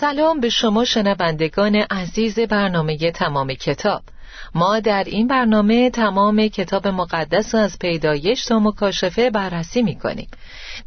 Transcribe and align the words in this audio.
سلام 0.00 0.40
به 0.40 0.48
شما 0.48 0.84
شنوندگان 0.84 1.76
عزیز 1.76 2.38
برنامه 2.38 3.10
تمام 3.10 3.54
کتاب. 3.54 4.02
ما 4.54 4.80
در 4.80 5.04
این 5.04 5.26
برنامه 5.26 5.90
تمام 5.90 6.48
کتاب 6.48 6.88
مقدس 6.88 7.54
از 7.54 7.78
پیدایش 7.78 8.44
تا 8.44 8.58
مکاشفه 8.58 9.30
بررسی 9.30 9.82
می 9.82 9.98
کنیم 9.98 10.28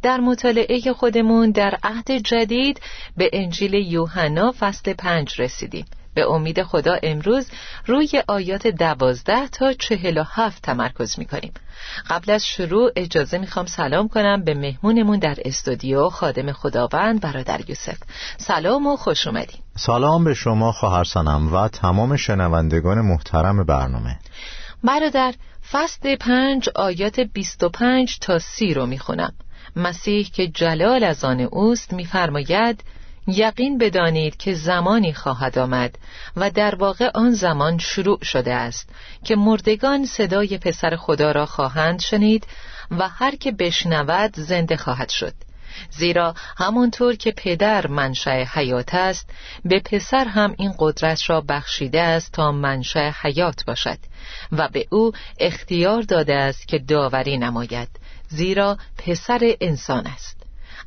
در 0.02 0.20
مطالعه 0.20 0.92
خودمون 0.92 1.50
در 1.50 1.78
عهد 1.82 2.10
جدید 2.10 2.80
به 3.16 3.30
انجیل 3.32 3.74
یوحنا 3.74 4.54
فصل 4.58 4.92
پنج 4.92 5.40
رسیدیم. 5.40 5.84
به 6.14 6.30
امید 6.30 6.62
خدا 6.62 6.98
امروز 7.02 7.50
روی 7.86 8.22
آیات 8.28 8.66
دوازده 8.66 9.48
تا 9.48 9.72
چهل 9.72 10.18
و 10.18 10.24
هفت 10.26 10.62
تمرکز 10.62 11.18
می 11.18 11.24
کنیم 11.24 11.52
قبل 12.10 12.32
از 12.32 12.46
شروع 12.46 12.90
اجازه 12.96 13.38
می‌خوام 13.38 13.66
سلام 13.66 14.08
کنم 14.08 14.44
به 14.44 14.54
مهمونمون 14.54 15.18
در 15.18 15.36
استودیو 15.44 16.08
خادم 16.08 16.52
خداوند 16.52 17.20
برادر 17.20 17.60
یوسف. 17.68 17.98
سلام 18.38 18.86
و 18.86 18.96
خوش 18.96 19.26
اومدین. 19.26 19.60
سلام 19.76 20.24
به 20.24 20.34
شما 20.34 20.72
خواهر 20.72 21.04
سنم 21.04 21.54
و 21.54 21.68
تمام 21.68 22.16
شنوندگان 22.16 23.00
محترم 23.00 23.64
برنامه. 23.64 24.18
برادر 24.84 25.34
فصل 25.72 26.16
پنج 26.16 26.68
آیات 26.74 27.20
25 27.20 28.18
تا 28.18 28.38
سی 28.38 28.74
رو 28.74 28.86
می‌خونم. 28.86 29.32
مسیح 29.76 30.30
که 30.32 30.48
جلال 30.48 31.04
از 31.04 31.24
آن 31.24 31.40
اوست 31.40 31.92
میفرماید 31.92 32.84
یقین 33.26 33.78
بدانید 33.78 34.36
که 34.36 34.54
زمانی 34.54 35.12
خواهد 35.12 35.58
آمد 35.58 35.98
و 36.36 36.50
در 36.50 36.74
واقع 36.74 37.10
آن 37.14 37.30
زمان 37.30 37.78
شروع 37.78 38.24
شده 38.24 38.54
است 38.54 38.88
که 39.24 39.36
مردگان 39.36 40.06
صدای 40.06 40.58
پسر 40.58 40.96
خدا 40.96 41.32
را 41.32 41.46
خواهند 41.46 42.00
شنید 42.00 42.46
و 42.90 43.08
هر 43.08 43.36
که 43.36 43.52
بشنود 43.52 44.36
زنده 44.36 44.76
خواهد 44.76 45.08
شد. 45.08 45.34
زیرا 45.90 46.34
همانطور 46.56 47.16
که 47.16 47.32
پدر 47.36 47.86
منشأ 47.86 48.44
حیات 48.44 48.94
است 48.94 49.30
به 49.64 49.80
پسر 49.80 50.24
هم 50.24 50.54
این 50.58 50.74
قدرت 50.78 51.30
را 51.30 51.40
بخشیده 51.40 52.00
است 52.02 52.32
تا 52.32 52.52
منشأ 52.52 53.10
حیات 53.22 53.64
باشد 53.66 53.98
و 54.52 54.68
به 54.68 54.86
او 54.90 55.12
اختیار 55.38 56.02
داده 56.02 56.34
است 56.34 56.68
که 56.68 56.78
داوری 56.78 57.38
نماید 57.38 57.88
زیرا 58.28 58.78
پسر 58.98 59.56
انسان 59.60 60.06
است. 60.06 60.41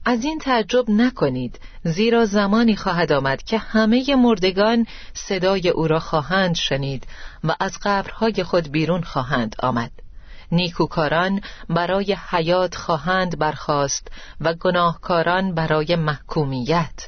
از 0.06 0.24
این 0.24 0.40
تعجب 0.40 0.90
نکنید. 0.90 1.60
زیرا 1.84 2.26
زمانی 2.26 2.76
خواهد 2.76 3.12
آمد 3.12 3.44
که 3.44 3.58
همه 3.58 4.16
مردگان 4.16 4.88
صدای 5.14 5.70
او 5.70 5.88
را 5.88 6.00
خواهند 6.00 6.56
شنید 6.56 7.08
و 7.44 7.56
از 7.60 7.78
قبرهای 7.84 8.44
خود 8.44 8.72
بیرون 8.72 9.02
خواهند 9.02 9.56
آمد. 9.60 9.92
نیکوکاران 10.52 11.42
برای 11.70 12.18
حیات 12.30 12.76
خواهند 12.76 13.40
برخاست 13.40 14.08
و 14.42 14.54
گناهکاران 14.54 15.56
برای 15.56 15.96
محکومیت. 15.96 17.08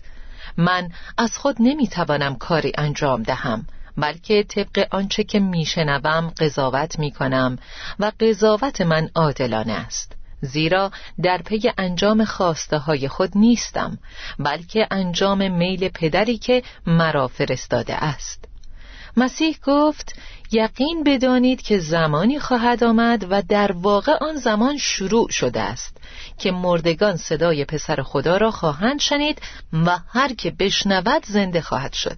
من 0.58 0.90
از 1.18 1.38
خود 1.38 1.56
نمی‌توانم 1.60 2.36
کاری 2.36 2.72
انجام 2.78 3.24
دهم 3.24 3.68
بلکه 3.98 4.44
طبق 4.44 4.88
آنچه 4.92 5.24
که 5.24 5.40
میشنوم 5.40 6.34
قضاوت 6.40 7.00
می‌کنم 7.00 7.58
و 8.00 8.12
قضاوت 8.20 8.82
من 8.82 9.10
عادلانه 9.16 9.74
است. 9.74 10.17
زیرا 10.42 10.92
در 11.24 11.42
پی 11.42 11.72
انجام 11.78 12.26
خواسته 12.26 12.78
های 12.78 13.08
خود 13.08 13.32
نیستم 13.36 13.98
بلکه 14.40 14.88
انجام 14.92 15.52
میل 15.52 15.90
پدری 15.90 16.38
که 16.38 16.64
مرا 16.88 17.28
فرستاده 17.28 17.96
است. 17.96 18.46
مسیح 19.18 19.58
گفت 19.64 20.16
یقین 20.52 21.04
بدانید 21.04 21.62
که 21.62 21.80
زمانی 21.80 22.40
خواهد 22.40 22.84
آمد 22.84 23.26
و 23.30 23.42
در 23.42 23.72
واقع 23.72 24.18
آن 24.22 24.36
زمان 24.36 24.78
شروع 24.78 25.30
شده 25.30 25.62
است 25.62 25.98
که 26.38 26.52
مردگان 26.52 27.18
صدای 27.18 27.66
پسر 27.66 28.02
خدا 28.02 28.38
را 28.38 28.52
خواهند 28.52 29.00
شنید 29.00 29.42
و 29.74 30.00
هر 30.10 30.34
که 30.34 30.52
بشنود 30.52 31.26
زنده 31.26 31.62
خواهد 31.62 31.94
شد. 31.94 32.18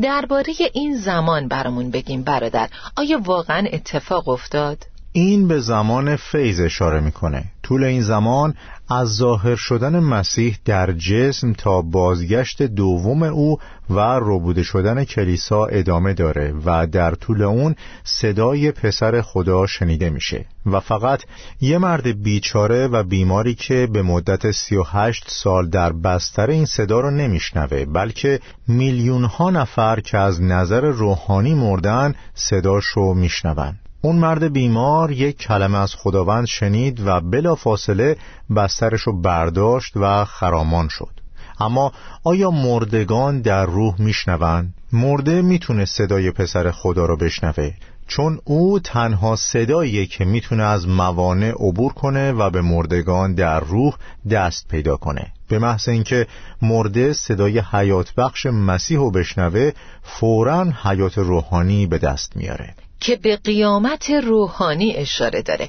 درباره 0.00 0.54
این 0.72 0.96
زمان 0.96 1.48
برامون 1.48 1.90
بگیم 1.90 2.22
برادر. 2.22 2.70
آیا 2.96 3.20
واقعا 3.24 3.66
اتفاق 3.72 4.28
افتاد؟ 4.28 4.86
این 5.12 5.48
به 5.48 5.60
زمان 5.60 6.16
فیض 6.16 6.60
اشاره 6.60 7.00
می‌کنه. 7.00 7.44
طول 7.62 7.84
این 7.84 8.02
زمان 8.02 8.54
از 8.90 9.08
ظاهر 9.08 9.56
شدن 9.56 9.98
مسیح 9.98 10.58
در 10.64 10.92
جسم 10.92 11.52
تا 11.52 11.82
بازگشت 11.82 12.62
دوم 12.62 13.22
او 13.22 13.58
و 13.90 13.98
ربوده 14.22 14.62
شدن 14.62 15.04
کلیسا 15.04 15.66
ادامه 15.66 16.14
داره 16.14 16.54
و 16.64 16.86
در 16.86 17.14
طول 17.14 17.42
اون 17.42 17.74
صدای 18.04 18.72
پسر 18.72 19.20
خدا 19.20 19.66
شنیده 19.66 20.10
میشه. 20.10 20.46
و 20.66 20.80
فقط 20.80 21.22
یه 21.60 21.78
مرد 21.78 22.22
بیچاره 22.22 22.86
و 22.86 23.02
بیماری 23.02 23.54
که 23.54 23.88
به 23.92 24.02
مدت 24.02 24.50
38 24.50 25.24
سال 25.28 25.68
در 25.68 25.92
بستر 25.92 26.50
این 26.50 26.64
صدا 26.64 27.00
رو 27.00 27.10
نمیشنوه 27.10 27.84
بلکه 27.84 28.40
میلیون 28.68 29.24
ها 29.24 29.50
نفر 29.50 30.00
که 30.00 30.18
از 30.18 30.42
نظر 30.42 30.80
روحانی 30.80 31.54
مردن 31.54 32.14
صداش 32.34 32.84
رو 32.84 33.14
میشنون. 33.14 33.78
اون 34.02 34.16
مرد 34.16 34.52
بیمار 34.52 35.10
یک 35.10 35.38
کلمه 35.38 35.78
از 35.78 35.94
خداوند 35.94 36.46
شنید 36.46 37.00
و 37.06 37.20
بلا 37.20 37.54
فاصله 37.54 38.16
بسترش 38.56 39.00
رو 39.00 39.20
برداشت 39.20 39.92
و 39.96 40.24
خرامان 40.24 40.88
شد. 40.88 41.20
اما 41.60 41.92
آیا 42.24 42.50
مردگان 42.50 43.40
در 43.40 43.66
روح 43.66 44.02
میشنوند؟ 44.02 44.74
مرده 44.92 45.42
می‌تونه 45.42 45.84
صدای 45.84 46.30
پسر 46.30 46.70
خدا 46.70 47.06
رو 47.06 47.16
بشنوه 47.16 47.70
چون 48.06 48.40
او 48.44 48.78
تنها 48.78 49.36
صداییه 49.36 50.06
که 50.06 50.24
می‌تونه 50.24 50.62
از 50.62 50.88
موانع 50.88 51.50
عبور 51.50 51.92
کنه 51.92 52.32
و 52.32 52.50
به 52.50 52.60
مردگان 52.62 53.34
در 53.34 53.60
روح 53.60 53.94
دست 54.30 54.68
پیدا 54.68 54.96
کنه. 54.96 55.32
به 55.48 55.58
محض 55.58 55.88
اینکه 55.88 56.26
مرده 56.62 57.12
صدای 57.12 57.62
حیات 57.72 58.14
بخش 58.14 58.46
مسیح 58.46 58.98
رو 58.98 59.10
بشنوه 59.10 59.70
فورا 60.02 60.66
حیات 60.82 61.18
روحانی 61.18 61.86
به 61.86 61.98
دست 61.98 62.36
میاره. 62.36 62.74
که 63.00 63.16
به 63.16 63.36
قیامت 63.36 64.10
روحانی 64.10 64.96
اشاره 64.96 65.42
داره. 65.42 65.68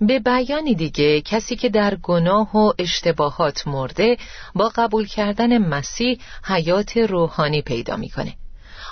به 0.00 0.18
بیانی 0.18 0.74
دیگه 0.74 1.20
کسی 1.20 1.56
که 1.56 1.68
در 1.68 1.94
گناه 1.94 2.56
و 2.56 2.72
اشتباهات 2.78 3.68
مرده 3.68 4.16
با 4.54 4.72
قبول 4.74 5.06
کردن 5.06 5.58
مسیح 5.58 6.18
حیات 6.44 6.96
روحانی 6.96 7.62
پیدا 7.62 7.96
می‌کنه. 7.96 8.34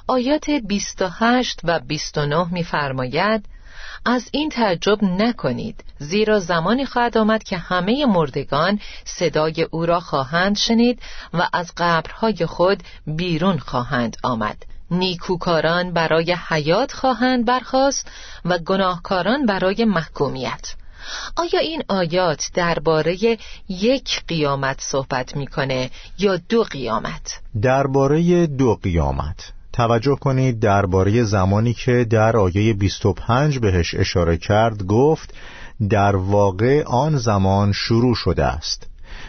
آیات 0.09 0.51
28 0.51 1.61
و 1.65 1.81
29 1.81 2.53
میفرماید 2.53 3.45
از 4.05 4.29
این 4.33 4.49
تعجب 4.49 5.05
نکنید 5.05 5.85
زیرا 5.99 6.39
زمانی 6.39 6.85
خواهد 6.87 7.19
آمد 7.19 7.43
که 7.43 7.57
همه 7.57 8.07
مردگان 8.07 8.81
صدای 9.05 9.63
او 9.71 9.87
را 9.87 10.01
خواهند 10.01 10.57
شنید 10.57 11.03
و 11.35 11.49
از 11.53 11.73
قبرهای 11.77 12.47
خود 12.47 12.83
بیرون 13.07 13.59
خواهند 13.59 14.17
آمد. 14.23 14.76
نیکوکاران 14.91 15.93
برای 15.93 16.37
حیات 16.49 16.93
خواهند 16.93 17.45
برخاست 17.45 18.11
و 18.45 18.59
گناهکاران 18.59 19.47
برای 19.47 19.85
محکومیت. 19.85 20.75
آیا 21.37 21.61
این 21.61 21.83
آیات 21.89 22.51
درباره 22.55 23.17
یک 23.69 24.23
قیامت 24.29 24.81
صحبت 24.81 25.37
می‌کنه 25.37 25.91
یا 26.19 26.37
دو 26.49 26.63
قیامت؟ 26.63 27.41
درباره 27.63 28.47
دو 28.47 28.75
قیامت. 28.75 29.53
توجه 29.73 30.17
کنید 30.17 30.61
درباره 30.61 31.23
زمانی 31.23 31.75
که 31.75 32.07
در 32.11 32.37
آیه 32.37 32.75
25 32.75 33.59
بهش 33.59 33.95
اشاره 33.95 34.37
کرد 34.37 34.83
گفت 34.83 35.35
در 35.91 36.17
واقع 36.17 36.83
آن 36.85 37.17
زمان 37.17 37.73
شروع 37.73 38.15
شده 38.15 38.45
است. 38.45 38.87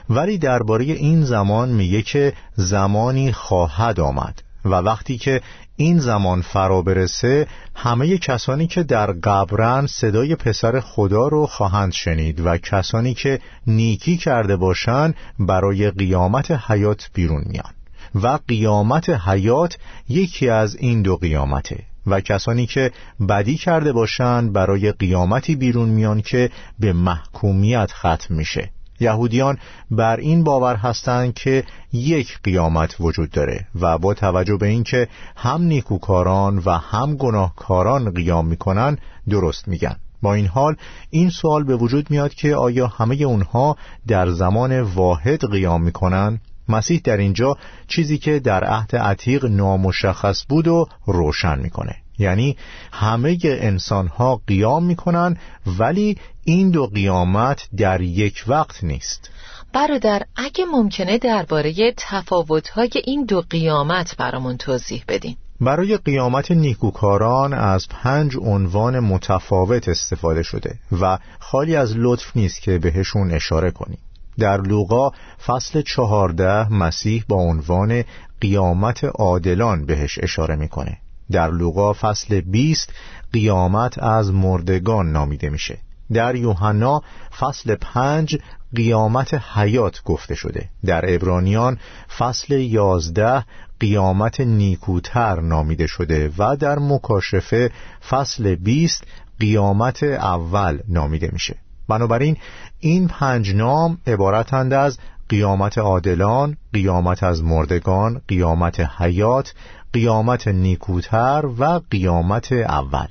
ولی 0.09 0.38
درباره 0.38 0.86
این 0.86 1.25
زمان 1.25 1.69
میگه 1.69 2.01
که 2.01 2.33
زمانی 2.56 3.31
خواهد 3.31 4.00
آمد. 4.00 4.42
و 4.68 4.74
وقتی 4.74 5.18
که 5.18 5.42
این 5.75 6.00
زمان 6.00 6.42
فرا 6.42 6.81
برسه 6.81 7.48
همه 7.75 8.18
کسانی 8.18 8.68
که 8.68 8.84
در 8.84 9.12
قبرن 9.12 9.86
صدای 9.88 10.36
پسر 10.36 10.80
خدا 10.80 11.28
رو 11.28 11.46
خواهند 11.46 11.92
شنید 11.92 12.40
و 12.40 12.58
کسانی 12.58 13.14
که 13.14 13.40
نیکی 13.68 14.18
کرده 14.18 14.56
باشند 14.56 15.16
برای 15.40 15.92
قیامت 15.92 16.52
حیات 16.52 17.10
بیرون 17.14 17.44
میان. 17.46 17.74
و 18.16 18.40
قیامت 18.48 19.10
حیات 19.10 19.78
یکی 20.10 20.50
از 20.50 20.75
این 20.75 21.02
دو 21.02 21.16
قیامته. 21.16 21.84
و 22.08 22.22
کسانی 22.22 22.66
که 22.66 22.92
بدی 23.30 23.58
کرده 23.58 23.92
باشند 23.92 24.54
برای 24.54 24.92
قیامتی 24.92 25.56
بیرون 25.56 25.90
میان 25.90 26.22
که 26.22 26.50
به 26.80 26.94
محکومیت 26.94 27.92
ختم 27.92 28.36
میشه. 28.36 28.69
یهودیان 29.00 29.58
بر 29.92 30.18
این 30.18 30.44
باور 30.44 30.76
هستند 30.76 31.34
که 31.34 31.64
یک 31.94 32.40
قیامت 32.44 32.96
وجود 33.00 33.30
داره 33.30 33.68
و 33.82 33.98
با 33.98 34.14
توجه 34.14 34.58
به 34.58 34.68
اینکه 34.68 35.08
هم 35.36 35.62
نیکوکاران 35.62 36.62
و 36.66 36.72
هم 36.72 37.16
گناهکاران 37.16 38.12
قیام 38.12 38.48
می‌کنن 38.48 38.98
درست 39.30 39.68
میگن. 39.68 39.96
با 40.22 40.34
این 40.34 40.48
حال 40.48 40.76
این 41.10 41.30
سوال 41.30 41.64
به 41.64 41.76
وجود 41.76 42.12
میاد 42.12 42.34
که 42.34 42.56
آیا 42.56 42.88
همه 42.88 43.16
اونها 43.16 43.78
در 44.08 44.30
زمان 44.30 44.82
واحد 44.82 45.52
قیام 45.52 45.84
می‌کنن؟ 45.84 46.40
مسیح 46.70 47.02
در 47.04 47.18
اینجا 47.18 47.58
چیزی 47.88 48.18
که 48.18 48.40
در 48.40 48.64
عهد 48.64 48.96
عتیق 48.96 49.46
نامشخص 49.46 50.44
بود 50.50 50.68
و 50.68 50.88
روشن 51.06 51.60
می‌کنه. 51.60 51.96
یعنی 52.19 52.58
همه 52.92 53.38
انسان 53.44 54.08
ها 54.08 54.42
قیام 54.48 54.84
می‌کنن 54.84 55.38
ولی 55.80 56.18
این 56.44 56.72
دو 56.72 56.88
قیامت 56.88 57.68
در 57.78 58.02
یک 58.02 58.44
وقت 58.48 58.84
نیست. 58.84 59.30
برادر 59.74 60.22
اگه 60.36 60.66
ممکنه 60.66 61.18
درباره 61.18 61.94
تفاوت‌های 61.98 62.90
این 63.06 63.25
دو 63.25 63.42
قیامت 63.50 64.16
برامون 64.18 64.58
توضیح 64.58 65.04
بدین. 65.08 65.36
برای 65.62 65.98
قیامت 65.98 66.52
نیکوکاران 66.52 67.54
از 67.54 67.88
پنج 67.90 68.38
عنوان 68.42 69.00
متفاوت 69.00 69.90
استفاده 69.90 70.44
شده 70.44 70.80
و 71.02 71.18
خالی 71.40 71.75
از 71.75 71.94
لطف 71.96 72.38
نیست 72.38 72.62
که 72.62 72.78
بهشون 72.78 73.31
اشاره 73.31 73.72
کنیم. 73.72 74.00
در 74.40 74.62
لوقا 74.62 75.12
فصل 75.46 75.81
چهارده 75.81 76.74
مسیح 76.74 77.24
با 77.28 77.36
عنوان 77.36 78.04
قیامت 78.42 79.04
عادلان 79.04 79.86
بهش 79.86 80.19
اشاره 80.22 80.56
می‌کنه. 80.56 80.98
در 81.32 81.52
لوقا 81.52 81.94
فصل 81.94 82.42
20 82.42 82.94
قیامت 83.34 84.04
از 84.04 84.34
مردگان 84.34 85.12
نامیده 85.12 85.50
میشه. 85.50 85.78
در 86.14 86.36
یوحنا 86.36 87.02
فصل 87.40 87.76
پنج 87.76 88.38
قیامت 88.76 89.34
حیات 89.34 90.04
گفته 90.04 90.36
شده. 90.36 90.70
در 90.86 91.16
ابرانیان 91.16 91.78
فصل 92.18 92.54
یازده 92.54 93.44
قیامت 93.80 94.40
نیکوتر 94.42 95.40
نامیده 95.40 95.88
شده 95.88 96.32
و 96.38 96.56
در 96.56 96.80
مکاشفه 96.80 97.72
فصل 98.10 98.56
بیست 98.56 99.04
قیامت 99.40 100.04
اول 100.04 100.80
نامیده 100.88 101.30
میشه. 101.34 101.56
بنابراین 101.88 102.38
این 102.80 103.08
پنج 103.08 103.56
نام 103.56 103.98
عبارتند 104.08 104.74
از 104.74 104.98
قیامت 105.30 105.78
عادلان، 105.78 106.58
قیامت 106.74 107.24
از 107.24 107.44
مردگان، 107.44 108.22
قیامت 108.28 108.80
حیات، 108.80 109.54
قیامت 109.98 110.48
نیکوتر 110.48 111.46
و 111.58 111.82
قیامت 111.92 112.52
اول. 112.52 113.08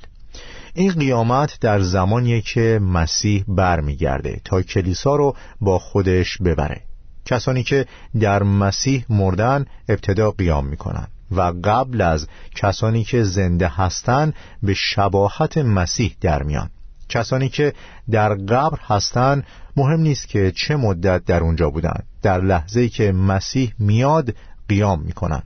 این 0.73 0.91
قیامت 0.91 1.59
در 1.59 1.79
زمانیه 1.79 2.41
که 2.41 2.79
مسیح 2.83 3.43
برمیگرده 3.47 4.41
تا 4.45 4.61
کلیسا 4.61 5.15
رو 5.15 5.35
با 5.61 5.79
خودش 5.79 6.37
ببره. 6.37 6.81
کسانی 7.25 7.63
که 7.63 7.85
در 8.19 8.43
مسیح 8.43 9.05
مردن 9.09 9.65
ابتدا 9.89 10.31
قیام 10.31 10.67
می‌کنن 10.67 11.07
و 11.31 11.53
قبل 11.63 12.01
از 12.01 12.27
کسانی 12.55 13.03
که 13.03 13.23
زنده 13.23 13.67
هستند 13.67 14.33
به 14.63 14.73
شباهت 14.73 15.57
مسیح 15.57 16.15
در 16.21 16.43
میان. 16.43 16.69
کسانی 17.09 17.49
که 17.49 17.73
در 18.11 18.33
قبر 18.33 18.79
هستند 18.87 19.43
مهم 19.77 19.99
نیست 19.99 20.27
که 20.27 20.51
چه 20.51 20.75
مدت 20.75 21.25
در 21.25 21.39
اونجا 21.39 21.69
بودن. 21.69 22.03
در 22.21 22.41
لحظه 22.41 22.89
که 22.89 23.11
مسیح 23.11 23.73
میاد 23.79 24.35
قیام 24.69 25.01
می‌کنن. 25.01 25.43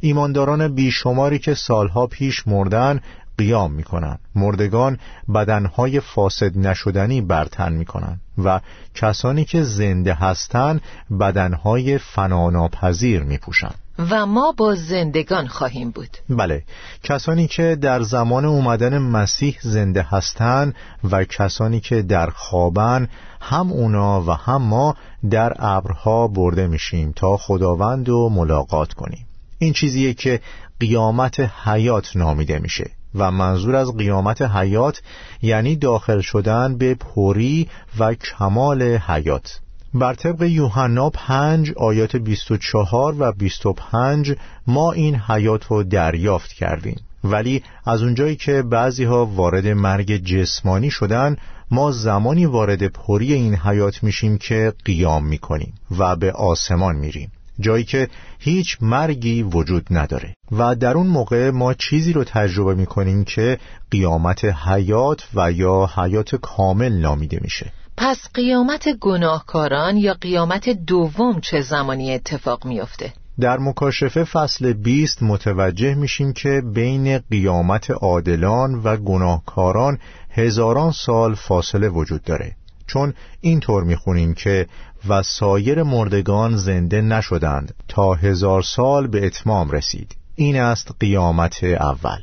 ایمانداران 0.00 0.74
بیشماری 0.74 1.38
که 1.38 1.54
سالها 1.54 2.06
پیش 2.06 2.48
مردن 2.48 3.00
قیام 3.38 3.72
می‌کنن. 3.72 4.18
مردگان 4.34 4.98
بدنهای 5.34 6.00
فاسد 6.00 6.58
نشدنی 6.58 7.20
برتن 7.20 7.72
می‌کنن 7.72 8.20
و 8.44 8.60
کسانی 8.94 9.44
که 9.44 9.62
زنده 9.62 10.14
هستند 10.14 10.80
بدنهای 11.20 11.98
فناناپذیر 11.98 13.22
میپوشند 13.22 13.74
و 13.98 14.26
ما 14.26 14.54
با 14.56 14.74
زندگان 14.74 15.46
خواهیم 15.46 15.90
بود. 15.90 16.16
بله 16.28 16.62
کسانی 17.02 17.46
که 17.46 17.76
در 17.80 18.02
زمان 18.02 18.44
اومدن 18.44 18.98
مسیح 18.98 19.58
زنده 19.62 20.02
هستند 20.02 20.74
و 21.10 21.24
کسانی 21.24 21.80
که 21.80 22.02
در 22.02 22.30
خوابن 22.30 23.08
هم 23.40 23.72
اونا 23.72 24.22
و 24.22 24.30
هم 24.30 24.62
ما 24.62 24.96
در 25.30 25.52
ابرها 25.58 26.28
برده 26.28 26.66
میشیم 26.66 27.12
تا 27.16 27.36
خداوند 27.36 28.08
و 28.08 28.28
ملاقات 28.28 28.92
کنیم. 28.92 29.26
این 29.58 29.72
چیزیه 29.72 30.14
که 30.14 30.40
قیامت 30.80 31.40
حیات 31.40 32.16
نامیده 32.16 32.58
میشه 32.58 32.90
و 33.14 33.30
منظور 33.30 33.76
از 33.76 33.96
قیامت 33.96 34.42
حیات 34.42 35.02
یعنی 35.42 35.76
داخل 35.76 36.20
شدن 36.20 36.78
به 36.78 36.94
پوری 36.94 37.68
و 37.98 38.14
کمال 38.14 38.82
حیات. 38.82 39.60
بر 39.94 40.14
طبق 40.14 40.42
یوحنا 40.42 41.10
5 41.10 41.72
آیات 41.72 42.16
24 42.16 43.14
و 43.18 43.32
25 43.32 44.34
ما 44.66 44.92
این 44.92 45.16
حیات 45.16 45.64
رو 45.66 45.82
دریافت 45.82 46.52
کردیم. 46.52 47.00
ولی 47.24 47.62
از 47.86 48.02
اونجایی 48.02 48.36
که 48.36 48.62
بعضی 48.62 49.04
ها 49.04 49.26
وارد 49.26 49.66
مرگ 49.66 50.16
جسمانی 50.16 50.90
شدن 50.90 51.36
ما 51.70 51.92
زمانی 51.92 52.46
وارد 52.46 52.86
پوری 52.86 53.32
این 53.32 53.54
حیات 53.54 54.02
میشیم 54.02 54.38
که 54.38 54.72
قیام 54.84 55.26
می‌کنیم 55.26 55.74
و 55.98 56.16
به 56.16 56.32
آسمان 56.32 56.96
میریم. 56.96 57.32
جایی 57.60 57.84
که 57.84 58.08
هیچ 58.38 58.78
مرگی 58.80 59.42
وجود 59.42 59.86
نداره. 59.90 60.34
و 60.52 60.74
در 60.74 60.94
اون 60.94 61.06
موقع 61.06 61.50
ما 61.50 61.74
چیزی 61.74 62.12
رو 62.12 62.24
تجربه 62.24 62.74
می‌کنیم 62.74 63.24
که 63.24 63.58
قیامت 63.90 64.44
حیات 64.44 65.28
و 65.34 65.52
یا 65.52 65.90
حیات 65.96 66.34
کامل 66.34 66.92
نامیده 66.92 67.38
میشه. 67.42 67.72
پس 67.96 68.28
قیامت 68.34 68.88
گناهکاران 69.00 69.96
یا 69.96 70.14
قیامت 70.14 70.68
دوم 70.68 71.40
چه 71.40 71.60
زمانی 71.60 72.14
اتفاق 72.14 72.66
میافته؟ 72.66 73.12
در 73.40 73.58
مکاشفه 73.58 74.24
فصل 74.24 74.72
20 74.72 75.22
متوجه 75.22 75.94
میشیم 75.94 76.32
که 76.32 76.62
بین 76.74 77.18
قیامت 77.18 77.90
عادلان 77.90 78.74
و 78.74 78.96
گناهکاران 78.96 79.98
هزاران 80.30 80.92
سال 80.92 81.34
فاصله 81.34 81.88
وجود 81.88 82.22
داره. 82.22 82.56
چون 82.86 83.14
اینطور 83.40 83.84
می‌خونیم 83.84 84.34
که 84.34 84.66
و 85.08 85.22
سایر 85.22 85.82
مردگان 85.82 86.56
زنده 86.56 87.00
نشدند 87.00 87.74
تا 87.88 88.14
هزار 88.14 88.62
سال 88.62 89.06
به 89.06 89.26
اتمام 89.26 89.70
رسید. 89.70 90.16
این 90.34 90.60
است 90.60 90.94
قیامت 91.00 91.64
اول. 91.64 92.20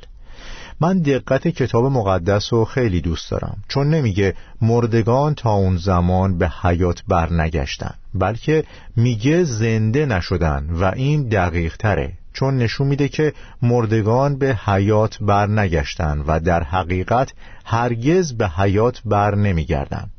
من 0.80 1.00
دقت 1.00 1.48
کتاب 1.48 1.86
مقدس 1.86 2.54
رو 2.54 2.66
خیلی 2.66 3.02
دوست 3.02 3.32
دارم 3.32 3.58
چون 3.68 3.90
نمیگه 3.90 4.34
مردگان 4.62 5.36
تا 5.36 5.52
اون 5.52 5.78
زمان 5.78 6.38
به 6.38 6.50
حیات 6.62 7.04
برنگشتن 7.08 7.94
بلکه 8.14 8.64
میگه 8.96 9.44
زنده 9.44 10.06
نشدن 10.06 10.68
و 10.70 10.84
این 10.96 11.30
دقیق 11.30 11.78
تره 11.78 12.14
چون 12.34 12.58
نشون 12.58 12.88
میده 12.88 13.08
که 13.08 13.34
مردگان 13.62 14.38
به 14.38 14.56
حیات 14.66 15.18
برنگشتن 15.22 16.24
و 16.28 16.40
در 16.40 16.64
حقیقت 16.64 17.34
هرگز 17.66 18.34
به 18.34 18.48
حیات 18.48 19.02
بر 19.06 19.36
نمیگردن. 19.36 20.10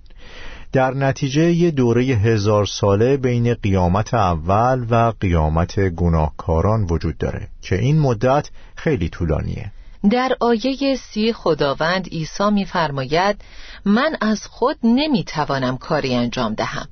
در 0.72 0.94
نتیجه 0.94 1.52
یه 1.52 1.70
دوره 1.70 2.02
هزار 2.02 2.66
ساله 2.66 3.16
بین 3.16 3.54
قیامت 3.54 4.14
اول 4.14 4.86
و 4.90 5.12
قیامت 5.20 5.80
گناهکاران 5.80 6.86
وجود 6.90 7.18
داره 7.18 7.48
که 7.62 7.78
این 7.78 7.98
مدت 7.98 8.48
خیلی 8.76 9.08
طولانیه. 9.08 9.72
در 10.10 10.32
آیه 10.40 10.96
سی 10.96 11.32
خداوند 11.32 12.08
عیسی 12.08 12.50
میفرماید 12.50 13.36
من 13.84 14.16
از 14.20 14.46
خود 14.46 14.76
نمی‌توانم 14.84 15.76
کاری 15.76 16.14
انجام 16.14 16.54
دهم. 16.54 16.88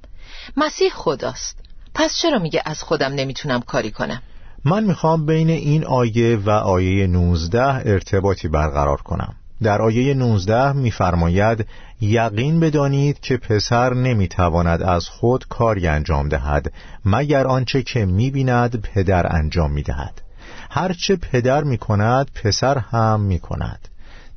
مسیح 0.57 0.91
خداست. 0.95 1.59
پس 1.95 2.19
چرا 2.23 2.39
میگه 2.39 2.63
از 2.65 2.83
خودم 2.83 3.13
نمی‌تونم 3.13 3.61
کاری 3.61 3.91
کنم؟ 3.91 4.23
من 4.65 4.85
می‌خوام 4.85 5.27
بین 5.27 5.51
این 5.51 5.85
آیه 5.85 6.37
و 6.37 6.51
آیه 6.51 7.07
19 7.07 7.63
ارتباطی 7.65 8.49
برقرار 8.49 9.03
کنم. 9.03 9.35
در 9.63 9.83
آیه 9.83 10.15
19 10.15 10.73
میفرماید 10.73 11.67
یقین 12.01 12.61
بدانید 12.61 13.21
که 13.21 13.37
پسر 13.37 13.95
نمی‌تواند 13.95 14.83
از 14.83 15.09
خود 15.09 15.49
کاری 15.49 15.87
انجام 15.87 16.29
دهد 16.29 16.73
مگر 17.05 17.47
آنچه 17.47 17.83
که 17.83 18.07
می‌بیند 18.07 18.83
پدر 18.83 19.37
انجام 19.37 19.73
می‌دهد. 19.73 20.23
هرچه 20.71 21.17
پدر 21.17 21.65
می‌کند 21.65 22.31
پسر 22.35 22.79
هم 22.79 23.21
می‌کند. 23.21 23.89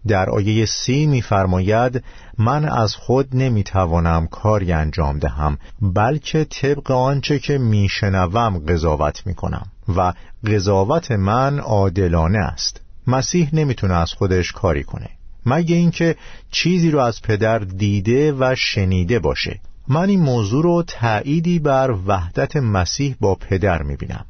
در 0.08 0.30
آیه 0.30 0.65
سی 0.65 1.06
میفرماید 1.06 2.03
من 2.38 2.65
از 2.65 2.96
خود 2.96 3.36
نمی‌توانم 3.36 4.27
کاری 4.27 4.72
انجام 4.72 5.20
دهم 5.20 5.58
بلکه 5.82 6.46
طبق 6.46 6.92
آنچه 6.92 7.39
که 7.39 7.58
میشنوم 7.58 8.60
قضاوت 8.60 9.27
می‌کنم 9.27 9.65
و 9.98 10.13
قضاوت 10.48 11.12
من 11.12 11.60
عادلانه 11.60 12.39
است. 12.39 12.82
مسیح 13.08 13.50
نمی‌تونه 13.54 13.94
از 13.94 14.14
خودش 14.14 14.52
کاری 14.52 14.84
کنه. 14.84 15.10
مگه 15.46 15.76
اینکه 15.76 16.16
چیزی 16.52 16.92
رو 16.92 17.00
از 17.00 17.22
پدر 17.22 17.60
دیده 17.60 18.32
و 18.32 18.56
شنیده 18.58 19.20
باشه. 19.20 19.60
من 19.88 20.10
این 20.10 20.20
موضوع 20.20 20.64
رو 20.64 20.84
تأییدی 20.88 21.60
بر 21.60 21.92
وحدت 22.08 22.56
مسیح 22.56 23.16
با 23.20 23.36
پدر 23.36 23.84
می‌بینم. 23.84 24.26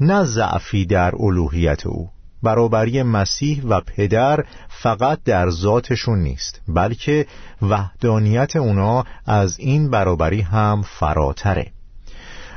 نه 0.00 0.24
ضعفی 0.24 0.86
در 0.86 1.12
الوهیت 1.18 1.86
او. 1.86 2.10
برابری 2.42 3.02
مسیح 3.02 3.62
و 3.64 3.80
پدر 3.80 4.44
فقط 4.68 5.22
در 5.24 5.50
ذاتشون 5.50 6.18
نیست 6.18 6.60
بلکه 6.68 7.26
وحدانیت 7.62 8.56
اونا 8.56 9.04
از 9.26 9.58
این 9.58 9.90
برابری 9.90 10.40
هم 10.40 10.82
فراتره. 10.82 11.72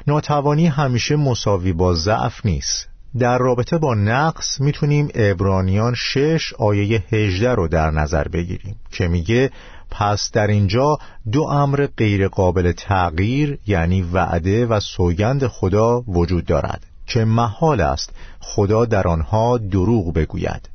ناتوانی 0.08 0.68
همیشه 0.68 1.16
مساوی 1.16 1.74
با 1.74 1.94
ضعف 1.94 2.46
نیست. 2.46 2.90
در 3.20 3.38
رابطه 3.38 3.78
با 3.78 3.96
نقص 3.96 4.62
می‌تونیم 4.62 5.10
ابرانیان 5.16 5.94
شش 5.96 6.54
آیه 6.54 7.04
هجده 7.12 7.56
رو 7.56 7.68
در 7.68 7.92
نظر 7.92 8.28
بگیریم 8.28 8.76
که 8.92 9.08
میگه 9.08 9.52
پس 9.92 10.32
در 10.32 10.48
اینجا 10.48 10.98
دو 11.32 11.44
امر 11.44 11.88
غیر 11.98 12.28
قابل 12.28 12.72
تغییر 12.72 13.60
یعنی 13.68 14.02
وعده 14.02 14.66
و 14.66 14.80
سوگند 14.80 15.48
خدا 15.48 16.02
وجود 16.02 16.46
دارد 16.46 16.86
که 17.08 17.26
محال 17.26 17.82
است 17.82 18.14
خدا 18.40 18.86
در 18.86 19.08
آنها 19.08 19.58
دروغ 19.58 20.14
بگوید. 20.14 20.70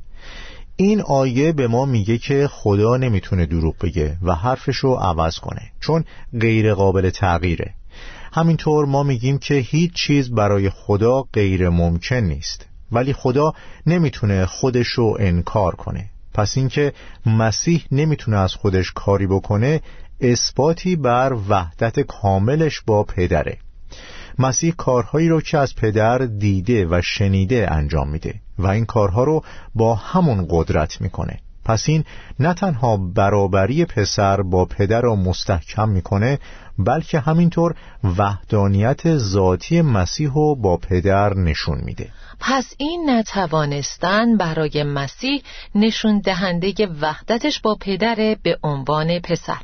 این 0.75 1.01
آیه 1.01 1.51
به 1.51 1.67
ما 1.67 1.85
میگه 1.85 2.17
که 2.17 2.47
خدا 2.51 2.97
نمی‌تونه 2.97 3.45
دروغ 3.45 3.75
بگه 3.77 4.17
و 4.21 4.35
حرفشو 4.35 4.93
عوض 4.93 5.39
کنه 5.39 5.61
چون 5.79 6.03
غیر 6.39 6.73
قابل 6.73 7.09
تغییره. 7.09 7.73
همینطور 8.35 8.85
ما 8.85 9.03
میگیم 9.03 9.37
که 9.37 9.53
هیچ 9.53 9.93
چیز 9.93 10.31
برای 10.31 10.69
خدا 10.69 11.21
غیر 11.33 11.69
ممکن 11.69 12.15
نیست 12.15 12.65
ولی 12.91 13.13
خدا 13.13 13.53
نمی‌تونه 13.85 14.45
خودشو 14.45 15.15
انکار 15.19 15.75
کنه. 15.75 16.09
پس 16.33 16.57
اینکه 16.57 16.93
مسیح 17.25 17.85
نمی‌تونه 17.91 18.37
از 18.37 18.55
خودش 18.55 18.91
کاری 18.91 19.27
بکنه 19.27 19.81
اثباتی 20.21 20.95
بر 20.95 21.33
وحدت 21.49 21.99
کاملش 21.99 22.81
با 22.81 23.03
پدره. 23.03 23.57
مسیح 24.39 24.73
کارهایی 24.77 25.29
رو 25.29 25.41
که 25.41 25.57
از 25.57 25.75
پدر 25.75 26.17
دیده 26.17 26.85
و 26.85 27.01
شنیده 27.03 27.67
انجام 27.71 28.09
میده 28.09 28.35
و 28.59 28.67
این 28.67 28.85
کارها 28.85 29.23
رو 29.23 29.43
با 29.75 29.95
همون 29.95 30.45
قدرت 30.49 31.01
می‌کنه. 31.01 31.39
پس 31.65 31.89
این 31.89 32.03
نه 32.39 32.53
تنها 32.53 32.97
برابری 32.97 33.85
پسر 33.85 34.41
با 34.41 34.65
پدر 34.65 35.01
را 35.01 35.15
مستحکم 35.15 35.89
می‌کنه 35.89 36.39
بلکه 36.79 37.19
همینطور 37.19 37.75
وحدانیت 38.17 39.17
ذاتی 39.17 39.81
مسیح 39.81 40.31
رو 40.33 40.55
با 40.55 40.77
پدر 40.77 41.33
نشون 41.33 41.81
میده. 41.83 42.09
پس 42.39 42.73
این 42.77 43.09
نتوانستن 43.09 44.37
برای 44.37 44.83
مسیح 44.83 45.41
نشون 45.75 46.19
دهنده 46.19 46.87
وحدتش 47.01 47.59
با 47.59 47.77
پدر 47.81 48.37
به 48.43 48.59
عنوان 48.63 49.19
پسر. 49.19 49.61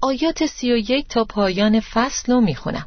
آیات 0.00 0.46
سی 0.46 0.72
و 0.72 0.76
یک 0.76 1.08
تا 1.08 1.24
پایان 1.24 1.80
فصل 1.80 2.32
رو 2.32 2.40
می‌خونم. 2.40 2.86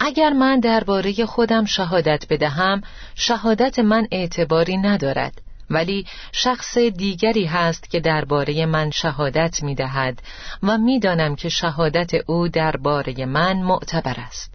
اگر 0.00 0.30
من 0.30 0.60
درباره 0.60 1.26
خودم 1.26 1.64
شهادت 1.64 2.24
بدهم 2.30 2.80
شهادت 3.14 3.78
من 3.78 4.06
اعتباری 4.10 4.76
ندارد. 4.76 5.42
ولی 5.72 6.06
شخص 6.32 6.78
دیگری 6.78 7.44
هست 7.44 7.90
که 7.90 8.00
درباره 8.00 8.66
من 8.66 8.90
شهادت 8.90 9.62
می 9.62 9.74
دهد 9.74 10.22
و 10.62 10.78
می‌دانم 10.78 11.36
که 11.36 11.48
شهادت 11.48 12.10
او 12.26 12.48
درباره 12.48 13.26
من 13.26 13.56
معتبر 13.62 14.16
است. 14.18 14.54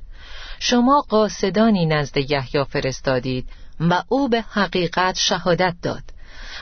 شما 0.59 1.05
قاصدانی 1.09 1.85
نزد 1.85 2.17
یحیی 2.17 2.63
فرستادید 2.63 3.47
و 3.79 4.03
او 4.09 4.29
به 4.29 4.41
حقیقت 4.41 5.15
شهادت 5.15 5.75
داد. 5.81 6.03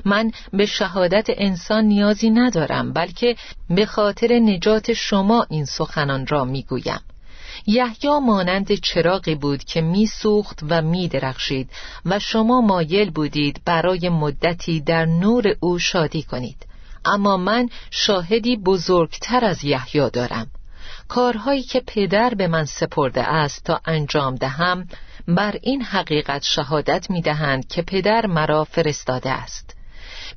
من 0.05 0.31
به 0.53 0.65
شهادت 0.65 1.25
انسان 1.29 1.85
نیازی 1.85 2.29
ندارم 2.29 2.93
بلکه 2.93 3.35
به 3.69 3.85
خاطر 3.85 4.39
نجات 4.39 4.93
شما 4.93 5.45
این 5.49 5.65
سخنان 5.65 6.27
را 6.27 6.45
می‌گویم. 6.45 7.01
یحیی 7.67 8.19
مانند 8.19 8.73
چراغی 8.73 9.35
بود 9.35 9.63
که 9.63 9.81
میسوخت 9.81 10.59
و 10.69 10.81
میدرخشید 10.81 11.69
و 12.05 12.19
شما 12.19 12.61
مایل 12.61 13.09
بودید 13.11 13.61
برای 13.65 14.09
مدتی 14.09 14.81
در 14.81 15.05
نور 15.05 15.55
او 15.59 15.79
شادی 15.79 16.23
کنید. 16.23 16.65
اما 17.05 17.37
من 17.37 17.69
شاهدی 17.91 18.57
بزرگتر 18.57 19.45
از 19.45 19.63
یحیی 19.63 20.09
دارم. 20.09 20.47
کارهایی 21.07 21.63
که 21.63 21.83
پدر 21.87 22.29
به 22.29 22.47
من 22.47 22.65
سپرده 22.65 23.23
است 23.23 23.63
تا 23.63 23.81
انجام 23.85 24.35
دهم 24.35 24.87
بر 25.27 25.59
این 25.61 25.81
حقیقت 25.81 26.43
شهادت 26.43 27.09
می‌دهند 27.09 27.67
که 27.67 27.81
پدر 27.81 28.25
مرا 28.25 28.63
فرستاده 28.63 29.29
است. 29.29 29.75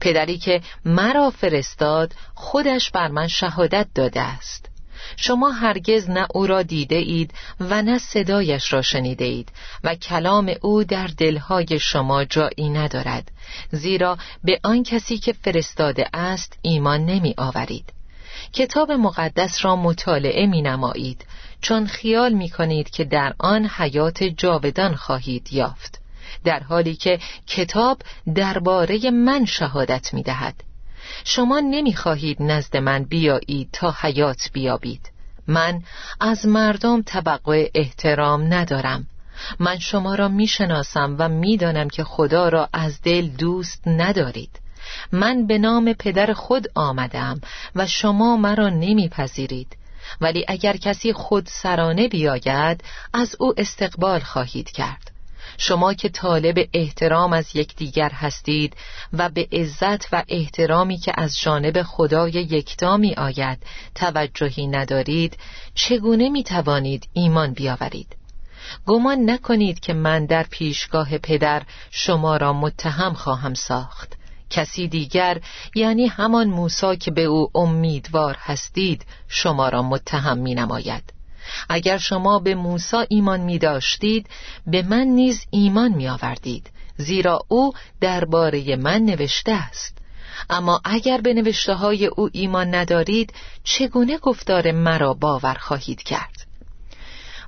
پدری 0.01 0.39
که 0.39 0.61
مرا 0.85 1.31
فرستاد 1.31 2.15
خودش 2.35 2.91
بر 2.91 3.09
من 3.09 3.29
شهادت 3.29 3.87
داده 3.95 4.21
است. 4.21 4.68
شما 5.17 5.50
هرگز 5.50 6.11
نه 6.11 6.27
او 6.35 6.47
را 6.47 6.62
دیده 6.62 6.97
اید 6.97 7.35
و 7.61 7.83
نه 7.83 7.99
صدایش 7.99 8.73
را 8.73 8.83
شنیده 8.83 9.25
اید 9.25 9.49
و 9.85 9.95
کلام 9.95 10.55
او 10.62 10.85
در 10.85 11.07
دلهای 11.07 11.79
شما 11.81 12.25
جایی 12.25 12.69
ندارد. 12.69 13.31
زیرا 13.73 14.19
به 14.45 14.61
آن 14.62 14.83
کسی 14.83 15.19
که 15.19 15.33
فرستاده 15.33 16.07
است 16.12 16.59
ایمان 16.62 17.05
نمی 17.05 17.35
آورید. 17.38 17.93
کتاب 18.53 18.93
مقدس 18.93 19.65
را 19.65 19.77
مطالعه 19.77 20.47
می 20.47 20.62
نمایید 20.62 21.27
چون 21.61 21.87
خیال 21.87 22.33
می 22.33 22.49
کنید 22.49 22.91
که 22.91 23.05
در 23.05 23.35
آن 23.38 23.67
حیات 23.67 24.25
جاودان 24.25 24.95
خواهید 24.95 25.53
یافت. 25.53 26.00
در 26.45 26.61
حالی 26.61 26.95
که 26.95 27.19
کتاب 27.47 28.03
درباره 28.35 29.11
من 29.11 29.45
شهادت 29.45 30.15
می 30.15 30.23
دهد. 30.23 30.68
شما 31.25 31.61
نمی‌خواهید 31.61 32.43
نزد 32.43 32.77
من 32.77 33.05
بیایید 33.05 33.69
تا 33.73 33.95
حیات 34.00 34.50
بیابید. 34.53 35.11
من 35.47 35.83
از 36.21 36.47
مردم 36.47 37.03
طبقه 37.03 37.71
احترام 37.75 38.55
ندارم. 38.55 39.07
من 39.61 39.79
شما 39.79 40.15
را 40.15 40.29
می‌شناسم 40.29 41.17
و 41.19 41.29
می‌دانم 41.29 41.88
که 41.88 42.05
خدا 42.05 42.49
را 42.49 42.69
از 42.73 43.03
دل 43.03 43.29
دوست 43.29 43.83
ندارید. 43.87 44.61
من 45.12 45.47
به 45.47 45.59
نام 45.59 45.93
پدر 45.93 46.33
خود 46.33 46.67
آمدم 46.75 47.41
و 47.75 47.87
شما 47.87 48.37
مرا 48.37 48.69
نمیپذیرید. 48.69 49.77
ولی 50.21 50.45
اگر 50.49 50.77
کسی 50.77 51.12
خود 51.12 51.47
سرانه 51.47 52.09
بیاید 52.09 52.85
از 53.12 53.37
او 53.38 53.55
استقبال 53.57 54.21
خواهید 54.21 54.71
کرد. 54.71 55.18
شما 55.59 55.95
که 55.95 56.09
طالب 56.09 56.69
احترام 56.73 57.33
از 57.33 57.57
یکدیگر 57.57 58.11
هستید 58.11 58.76
و 59.12 59.28
به 59.28 59.49
عزت 59.52 60.09
و 60.12 60.25
احترامی 60.28 60.99
که 60.99 61.12
از 61.17 61.40
جانب 61.40 61.83
خدای 61.83 62.33
یکتا 62.33 62.97
می 62.97 63.14
آید 63.14 63.59
توجهی 63.95 64.67
ندارید 64.67 65.38
چگونه 65.75 66.28
می 66.28 66.43
توانید 66.43 67.09
ایمان 67.12 67.52
بیاورید؟ 67.52 68.17
گمان 68.87 69.31
نکنید 69.31 69.81
که 69.81 69.93
من 69.93 70.26
در 70.26 70.43
پیشگاه 70.43 71.19
پدر 71.19 71.62
شما 71.90 72.37
را 72.37 72.52
متهم 72.52 73.14
خواهم 73.14 73.55
ساخت. 73.55 74.19
کسی 74.50 74.88
دیگر 74.88 75.40
یعنی 75.75 76.07
همان 76.07 76.47
موسا 76.49 76.95
که 76.95 77.11
به 77.11 77.23
او 77.23 77.50
امیدوار 77.55 78.37
هستید 78.40 79.07
شما 79.28 79.69
را 79.69 79.83
متهم 79.83 80.38
می 80.38 80.55
نماید 80.55 81.18
اگر 81.69 81.99
شما 81.99 82.38
به 82.38 82.55
موسی 82.55 82.97
ایمان 83.09 83.40
می 83.40 83.59
داشتید 83.59 84.26
به 84.67 84.83
من 84.83 85.07
نیز 85.07 85.47
ایمان 85.50 85.93
می 85.93 86.09
آوردید 86.09 86.71
زیرا 86.97 87.40
او 87.49 87.73
درباره 88.00 88.76
من 88.76 89.02
نوشته 89.02 89.52
است. 89.52 89.99
اما 90.50 90.81
اگر 90.85 91.21
به 91.21 91.35
نوشته 91.35 91.75
های 91.75 92.07
او 92.07 92.28
ایمان 92.33 92.75
ندارید 92.75 93.33
چگونه 93.64 94.19
گفتار 94.19 94.73
مرا 94.73 95.14
باور 95.14 95.55
خواهید 95.55 96.02
کرد؟ 96.02 96.49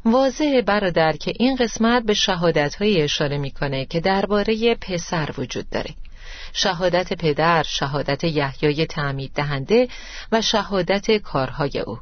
واضح 0.05 0.61
برادر 0.67 1.13
که 1.13 1.33
این 1.39 1.57
قسمت 1.57 2.03
به 2.03 2.15
شهادت 2.15 2.77
اشاره 2.81 3.39
می‌کنه 3.39 3.85
که 3.85 4.01
درباره 4.01 4.75
پسر 4.75 5.31
وجود 5.39 5.71
داره. 5.71 5.95
شهادت 6.53 7.13
پدر، 7.13 7.63
شهادت 7.63 8.25
یحیای 8.25 8.87
تعمید 8.87 9.33
دهنده 9.33 9.89
و 10.33 10.43
شهادت 10.43 11.17
کارهای 11.17 11.79
او. 11.79 11.99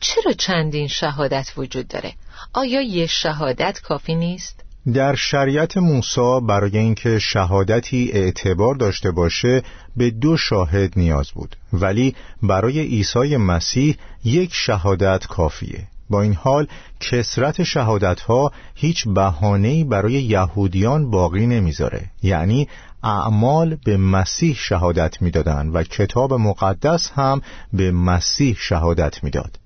چرا 0.00 0.32
چندین 0.32 0.88
شهادت 0.88 1.52
وجود 1.56 1.88
داره؟ 1.88 2.12
آیا 2.52 2.82
یه 2.82 3.06
شهادت 3.06 3.80
کافی 3.80 4.14
نیست؟ 4.14 4.64
در 4.94 5.14
شریعت 5.14 5.76
موسی 5.76 6.40
برای 6.48 6.78
اینکه 6.78 7.18
شهادتی 7.18 8.10
اعتبار 8.12 8.74
داشته 8.74 9.10
باشه 9.10 9.62
به 9.96 10.10
دو 10.10 10.36
شاهد 10.36 10.92
نیاز 10.96 11.30
بود 11.30 11.56
ولی 11.72 12.14
برای 12.42 12.80
عیسی 12.80 13.36
مسیح 13.36 13.96
یک 14.24 14.50
شهادت 14.54 15.26
کافیه 15.26 15.86
با 16.10 16.22
این 16.22 16.34
حال 16.34 16.66
کسرت 17.00 17.62
شهادت 17.62 18.20
ها 18.20 18.52
هیچ 18.74 19.08
بهانه‌ای 19.08 19.84
برای 19.84 20.12
یهودیان 20.12 21.10
باقی 21.10 21.46
نمی‌ذاره 21.46 22.10
یعنی 22.22 22.68
اعمال 23.02 23.76
به 23.84 23.96
مسیح 23.96 24.56
شهادت 24.58 25.22
می‌دادند 25.22 25.74
و 25.74 25.82
کتاب 25.82 26.34
مقدس 26.34 27.10
هم 27.14 27.42
به 27.72 27.90
مسیح 27.90 28.56
شهادت 28.58 29.24
می‌داد 29.24 29.59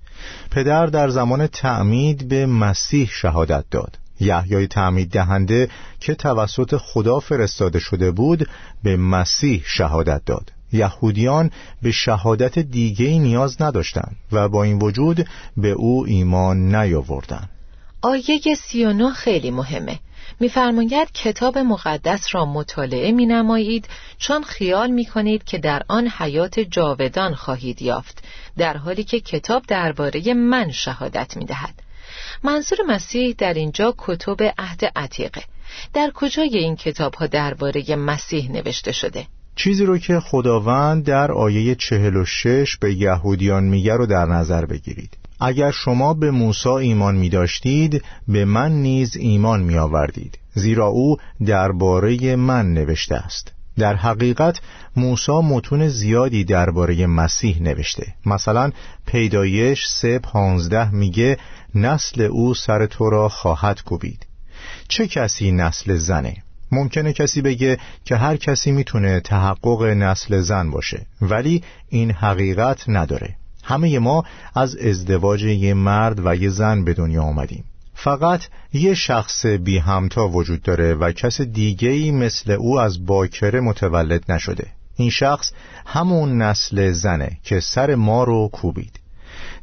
پدر 0.51 0.85
در 0.85 1.09
زمان 1.09 1.47
تعمید 1.47 2.27
به 2.27 2.45
مسیح 2.45 3.09
شهادت 3.11 3.65
داد. 3.71 3.97
یحیای 4.19 4.67
تعمید 4.67 5.11
دهنده 5.11 5.69
که 5.99 6.15
توسط 6.15 6.77
خدا 6.77 7.19
فرستاده 7.19 7.79
شده 7.79 8.11
بود 8.11 8.49
به 8.83 8.97
مسیح 8.97 9.63
شهادت 9.65 10.21
داد. 10.25 10.51
یهودیان 10.73 11.51
به 11.81 11.91
شهادت 11.91 12.59
دیگه 12.59 13.19
نیاز 13.19 13.61
نداشتند 13.61 14.15
و 14.31 14.49
با 14.49 14.63
این 14.63 14.79
وجود 14.79 15.27
به 15.57 15.71
او 15.71 16.05
ایمان 16.07 16.75
نیاوردند. 16.75 17.49
آیه 18.01 18.39
سی 18.57 18.85
و 18.85 19.09
خیلی 19.09 19.51
مهمه. 19.51 19.99
میفرماید 20.39 21.11
کتاب 21.11 21.57
مقدس 21.57 22.27
را 22.31 22.45
مطالعه 22.45 23.11
می 23.11 23.25
نمایید 23.25 23.87
چون 24.17 24.43
خیال 24.43 24.91
می 24.91 25.05
کنید 25.05 25.43
که 25.43 25.57
در 25.57 25.81
آن 25.87 26.07
حیات 26.07 26.59
جاودان 26.59 27.35
خواهید 27.35 27.81
یافت 27.81 28.23
در 28.57 28.77
حالی 28.77 29.03
که 29.03 29.19
کتاب 29.19 29.63
درباره 29.67 30.33
من 30.33 30.71
شهادت 30.71 31.37
می 31.37 31.45
دهد. 31.45 31.73
منظور 32.43 32.77
مسیح 32.87 33.35
در 33.37 33.53
اینجا 33.53 33.93
کتب 33.97 34.53
عهد 34.57 34.85
عتیقه 34.95 35.43
در 35.93 36.11
کجای 36.13 36.57
این 36.57 36.75
کتاب 36.75 37.15
ها 37.15 37.27
درباره 37.27 37.95
مسیح 37.95 38.51
نوشته 38.51 38.91
شده؟ 38.91 39.27
چیزی 39.55 39.85
رو 39.85 39.97
که 39.97 40.19
خداوند 40.19 41.05
در 41.05 41.31
آیه 41.31 41.75
چهل 41.75 42.15
و 42.15 42.25
شش 42.25 42.77
به 42.77 42.93
یهودیان 42.93 43.63
میگه 43.63 43.93
رو 43.93 44.05
در 44.05 44.25
نظر 44.25 44.65
بگیرید 44.65 45.24
اگر 45.39 45.71
شما 45.71 46.13
به 46.13 46.31
موسی 46.31 46.69
ایمان 46.69 47.15
می 47.15 47.29
داشتید 47.29 48.03
به 48.27 48.45
من 48.45 48.71
نیز 48.71 49.17
ایمان 49.17 49.63
می 49.63 49.77
آوردید 49.77 50.39
زیرا 50.53 50.87
او 50.87 51.17
درباره 51.45 52.35
من 52.35 52.73
نوشته 52.73 53.15
است. 53.15 53.51
در 53.77 53.95
حقیقت 53.95 54.59
موسی 54.95 55.31
متون 55.31 55.87
زیادی 55.87 56.43
درباره 56.43 57.07
مسیح 57.07 57.61
نوشته. 57.61 58.13
مثلا 58.25 58.71
پیدایش 59.05 59.85
سه 59.87 60.19
پانزده 60.19 60.91
میگه 60.91 61.37
نسل 61.75 62.21
او 62.21 62.53
سر 62.53 62.85
تو 62.85 63.09
را 63.09 63.29
خواهد 63.29 63.81
کوبید. 63.83 64.25
چه 64.87 65.07
کسی 65.07 65.51
نسل 65.51 65.95
زنه؟ 65.95 66.35
ممکنه 66.71 67.13
کسی 67.13 67.41
بگه 67.41 67.77
که 68.05 68.15
هر 68.15 68.37
کسی 68.37 68.71
می‌تونه 68.71 69.19
تحقق 69.19 69.83
نسل 69.83 70.41
زن 70.41 70.71
باشه 70.71 71.05
ولی 71.21 71.63
این 71.89 72.11
حقیقت 72.11 72.83
نداره. 72.89 73.35
همه 73.67 73.99
ما 73.99 74.23
از 74.55 74.75
ازدواج 74.75 75.43
یه 75.43 75.73
مرد 75.73 76.25
و 76.25 76.35
یه 76.35 76.49
زن 76.49 76.83
به 76.83 76.93
دنیا 76.93 77.23
آمدیم. 77.23 77.63
فقط 77.93 78.41
یه 78.73 78.93
شخص 78.93 79.45
بی 79.45 79.77
همتا 79.77 80.27
وجود 80.27 80.61
داره 80.61 80.93
و 80.93 81.11
کس 81.11 81.41
دیگهی 81.41 82.11
مثل 82.11 82.51
او 82.51 82.79
از 82.79 83.05
باکره 83.05 83.59
متولد 83.59 84.31
نشده. 84.31 84.67
این 84.95 85.09
شخص 85.09 85.51
همون 85.85 86.41
نسل 86.41 86.91
زنه 86.91 87.37
که 87.43 87.59
سر 87.59 87.95
ما 87.95 88.23
رو 88.23 88.49
کوبید. 88.53 88.99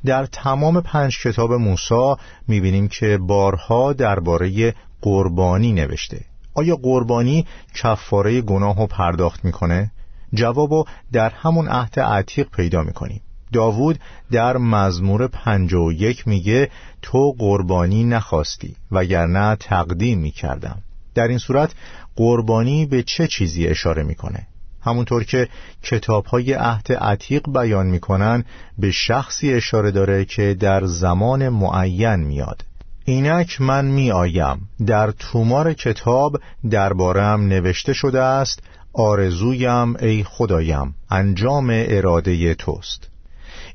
در 0.04 0.26
تمام 0.26 0.80
پنج 0.80 1.18
کتاب 1.23 1.52
موسی 1.52 2.14
می‌بینیم 2.49 2.88
که 2.88 3.18
بارها 3.18 3.92
درباره 3.92 4.75
قربانی 5.02 5.73
نوشته. 5.73 6.25
آیا 6.54 6.76
قربانی 6.76 7.47
کفاره 7.75 8.40
گناه 8.40 8.76
رو 8.76 8.87
پرداخت 8.87 9.44
می‌کنه؟ 9.44 9.92
جوابو 10.35 10.85
در 11.12 11.30
همون 11.30 11.68
عهد 11.68 12.00
عتیق 12.00 12.49
پیدا 12.50 12.82
می‌کنیم. 12.82 13.21
داوود 13.52 13.99
در 14.30 14.56
مزمور 14.56 15.26
پنج 15.26 15.75
و 15.75 15.92
یک 15.92 16.28
میگه 16.28 16.71
تو 17.02 17.32
قربانی 17.38 18.04
نخواستی 18.04 18.76
وگرنه 18.92 19.56
تقدیم 19.56 20.18
می‌کردم. 20.18 20.78
در 21.14 21.28
این 21.28 21.38
صورت 21.38 21.75
قربانی 22.16 22.87
به 22.87 23.02
چه 23.02 23.26
چیزی 23.26 23.66
اشاره 23.66 24.02
می‌کنه؟ 24.02 24.47
همونطور 24.80 25.25
که 25.25 25.49
کتاب 25.82 26.26
های 26.26 26.52
عهد 26.52 26.92
عتیق 26.92 27.42
بیان 27.49 27.87
می‌کنن 27.87 28.44
به 28.78 28.90
شخصی 28.90 29.52
اشاره 29.52 29.90
داره 29.90 30.25
که 30.25 30.54
در 30.54 30.87
زمان 30.87 31.49
معین 31.49 32.16
میاد. 32.16 32.64
اینک 33.04 33.61
من 33.61 33.85
می 33.85 34.12
آیم 34.12 34.68
در 34.87 35.11
تومار 35.11 35.73
کتاب 35.73 36.40
دربارم 36.71 37.47
نوشته 37.47 37.92
شده 37.92 38.23
است 38.23 38.62
آرزویم 38.92 39.97
ای 39.97 40.25
خدایم 40.25 40.94
انجام 41.11 41.71
اراده 41.71 42.54
توست. 42.54 43.12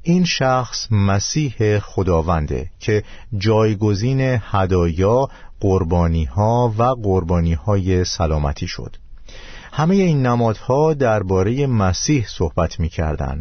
این 0.07 0.25
شخص 0.25 0.87
مسیح 0.91 1.79
خداونده 1.79 2.69
که 2.79 3.03
جایگزین 3.37 4.39
هدایا 4.41 5.29
قربانی 5.59 6.23
ها 6.23 6.73
و 6.77 6.83
قربانی 6.83 7.53
های 7.53 8.03
سلامتی 8.03 8.67
شد 8.67 8.95
همه 9.71 9.95
این 9.95 10.25
نمادها 10.25 10.93
درباره 10.93 11.67
مسیح 11.67 12.25
صحبت 12.27 12.79
می 12.79 12.89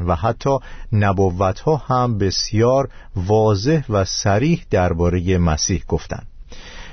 و 0.06 0.14
حتی 0.14 0.58
نبوتها 0.92 1.76
هم 1.76 2.18
بسیار 2.18 2.88
واضح 3.16 3.82
و 3.88 4.04
سریح 4.04 4.66
درباره 4.70 5.38
مسیح 5.38 5.84
گفتند. 5.88 6.26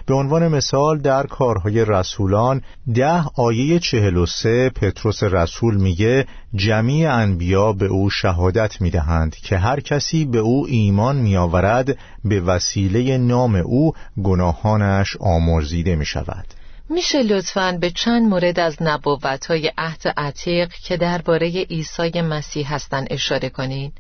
به 0.06 0.14
عنوان 0.14 0.48
مثال 0.48 1.00
در 1.00 1.28
کارهای 1.28 1.86
رسولان 1.86 2.62
ده 2.96 3.24
آیه 3.36 3.80
چهل 3.80 4.18
و 4.18 4.26
سه 4.26 4.70
پتروس 4.70 5.24
رسول 5.24 5.76
میگه 5.76 6.26
جمیع 6.56 7.14
انبیا 7.14 7.74
به 7.74 7.86
او 7.86 8.10
شهادت 8.10 8.82
می‌دهند 8.82 9.36
که 9.36 9.58
هر 9.58 9.80
کسی 9.80 10.26
به 10.26 10.38
او 10.38 10.66
ایمان 10.68 11.16
میآورد 11.16 11.98
به 12.26 12.42
وسیله 12.42 13.18
نام 13.18 13.56
او 13.56 13.94
گناهانش 14.24 15.18
آمرزیده 15.20 15.96
می 15.96 16.06
شود 16.06 16.46
میشه 16.90 17.24
لطفا 17.24 17.78
به 17.82 17.90
چند 17.90 18.28
مورد 18.28 18.60
از 18.60 18.78
نبوت 18.82 19.46
های 19.46 19.72
عهد 19.78 20.14
عتیق 20.18 20.74
که 20.74 20.98
درباره 20.98 21.48
عیسی 21.48 22.22
مسیح 22.22 22.74
هستن 22.74 23.06
اشاره 23.10 23.50
کنین؟ 23.50 23.92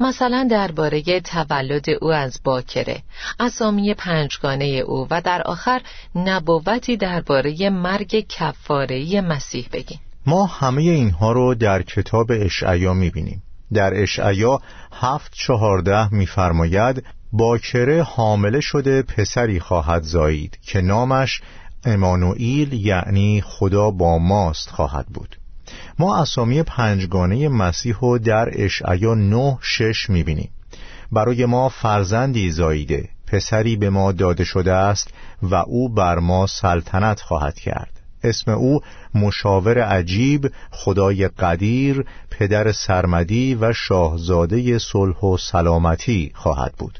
مثلا 0.00 0.48
درباره 0.50 1.20
تولد 1.20 1.84
او 2.00 2.12
از 2.12 2.40
باکره، 2.44 3.02
اسامی 3.40 3.94
پنجگانه 3.94 4.64
او 4.64 5.06
و 5.10 5.20
در 5.20 5.42
آخر 5.42 5.82
نبوتی 6.14 6.96
درباره 6.96 7.70
مرگ 7.70 8.26
کفاره 8.28 9.20
مسیح 9.20 9.68
بگین. 9.72 9.98
ما 10.26 10.46
همه 10.46 10.82
اینها 10.82 11.32
رو 11.32 11.54
در 11.54 11.82
کتاب 11.82 12.26
اشعیا 12.30 12.92
می‌بینیم. 12.92 13.42
در 13.72 14.02
اشعیا 14.02 14.60
هفت 14.92 15.32
چهارده 15.34 16.14
میفرماید 16.14 17.04
باکره 17.32 18.02
حامله 18.02 18.60
شده 18.60 19.02
پسری 19.02 19.60
خواهد 19.60 20.02
زایید 20.02 20.58
که 20.62 20.80
نامش 20.80 21.40
امانوئیل 21.84 22.72
یعنی 22.72 23.42
خدا 23.46 23.90
با 23.90 24.18
ماست 24.18 24.70
خواهد 24.70 25.06
بود. 25.06 25.36
ما 25.98 26.22
اسامی 26.22 26.62
پنجگانه 26.62 27.48
مسیح 27.48 27.96
رو 28.00 28.18
در 28.18 28.48
اشعیا 28.52 29.14
نه 29.14 29.58
شش 29.60 30.10
می‌بینیم. 30.10 30.50
برای 31.12 31.46
ما 31.46 31.68
فرزندی 31.68 32.50
زاییده. 32.50 33.08
پسری 33.26 33.76
به 33.76 33.90
ما 33.90 34.12
داده 34.12 34.44
شده 34.44 34.72
است 34.72 35.08
و 35.42 35.54
او 35.54 35.88
بر 35.88 36.18
ما 36.18 36.46
سلطنت 36.46 37.20
خواهد 37.20 37.58
کرد. 37.58 38.00
اسم 38.24 38.50
او 38.50 38.80
مشاور 39.14 39.78
عجیب 39.78 40.50
خدای 40.70 41.28
قدیر 41.28 42.04
پدر 42.30 42.72
سرمدی 42.72 43.54
و 43.54 43.72
شاهزاده 43.72 44.78
صلح 44.78 45.20
و 45.20 45.36
سلامتی 45.36 46.32
خواهد 46.34 46.74
بود. 46.78 46.98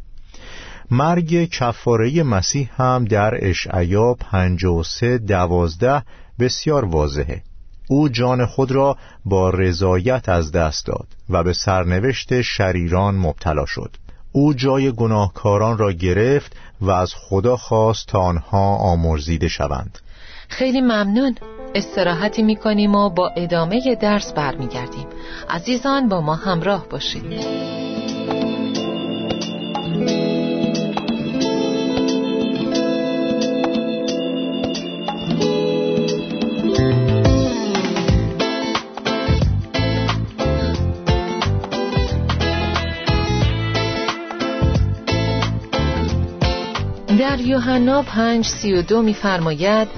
مرگ 0.93 1.45
کفاره 1.45 2.23
مسیح 2.23 2.71
هم 2.77 3.05
در 3.05 3.49
اشعیا 3.49 4.17
سه 4.85 5.19
دوازده 5.19 6.03
بسیار 6.41 6.85
واضحه. 6.85 7.43
او 7.89 8.09
جان 8.09 8.47
خود 8.47 8.73
را 8.73 8.97
با 9.25 9.51
رضایت 9.51 10.29
از 10.29 10.53
دست 10.53 10.87
داد 10.87 11.07
و 11.31 11.45
به 11.45 11.53
سرنوشت 11.53 12.41
شریران 12.41 13.15
مبتلا 13.15 13.67
شد. 13.67 13.97
او 14.33 14.55
جای 14.55 14.93
گناهکاران 14.93 15.79
را 15.79 15.93
گرفت 15.93 16.57
و 16.81 16.91
از 16.91 17.15
خدا 17.15 17.57
خواست 17.57 18.09
تا 18.09 18.19
آنها 18.19 18.77
آمرزیده 18.77 19.49
شوند. 19.49 19.99
خیلی 20.49 20.81
ممنون. 20.81 21.35
استراحتی 21.75 22.43
می‌کنیم 22.43 22.95
و 22.95 23.11
با 23.11 23.29
ادامه 23.37 23.97
درس 24.01 24.33
برمیگردیم. 24.33 25.07
عزیزان 25.51 26.09
با 26.09 26.21
ما 26.21 26.35
همراه 26.35 26.89
باشید. 26.89 27.92
یوحنا 47.53 48.03
5 48.03 48.47
سی 48.47 48.85
میفرماید 49.03 49.89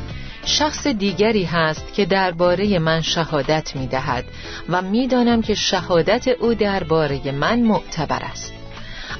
شخص 0.45 0.87
دیگری 0.87 1.45
هست 1.45 1.95
که 1.95 2.07
درباره 2.07 2.79
من 2.79 3.01
شهادت 3.01 3.77
می 3.77 3.87
دهد 3.87 4.25
و 4.69 4.83
می‌دانم 4.83 5.43
که 5.43 5.55
شهادت 5.55 6.29
او 6.29 6.55
درباره 6.55 7.33
من 7.33 7.63
معتبر 7.63 8.23
است. 8.23 8.53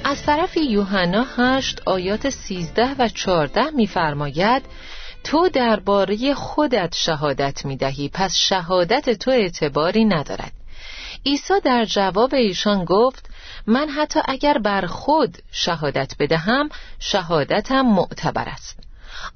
از 0.03 0.23
طرف 0.23 0.57
یوحنا 0.57 1.25
8 1.37 1.81
آیات 1.85 2.29
13 2.29 2.95
و 2.99 3.07
14 3.07 3.69
میفرماید 3.69 4.63
تو 5.23 5.49
درباره 5.49 6.33
خودت 6.33 6.95
شهادت 6.95 7.65
می 7.65 7.77
دهی 7.77 8.09
پس 8.13 8.35
شهادت 8.35 9.09
تو 9.09 9.31
اعتباری 9.31 10.05
ندارد. 10.05 10.51
عیسی 11.25 11.53
در 11.63 11.85
جواب 11.85 12.33
ایشان 12.33 12.85
گفت 12.85 13.29
من 13.67 13.89
حتی 13.89 14.19
اگر 14.25 14.57
بر 14.57 14.85
خود 14.85 15.37
شهادت 15.51 16.13
بدهم 16.19 16.69
شهادتم 16.99 17.81
معتبر 17.81 18.49
است 18.49 18.79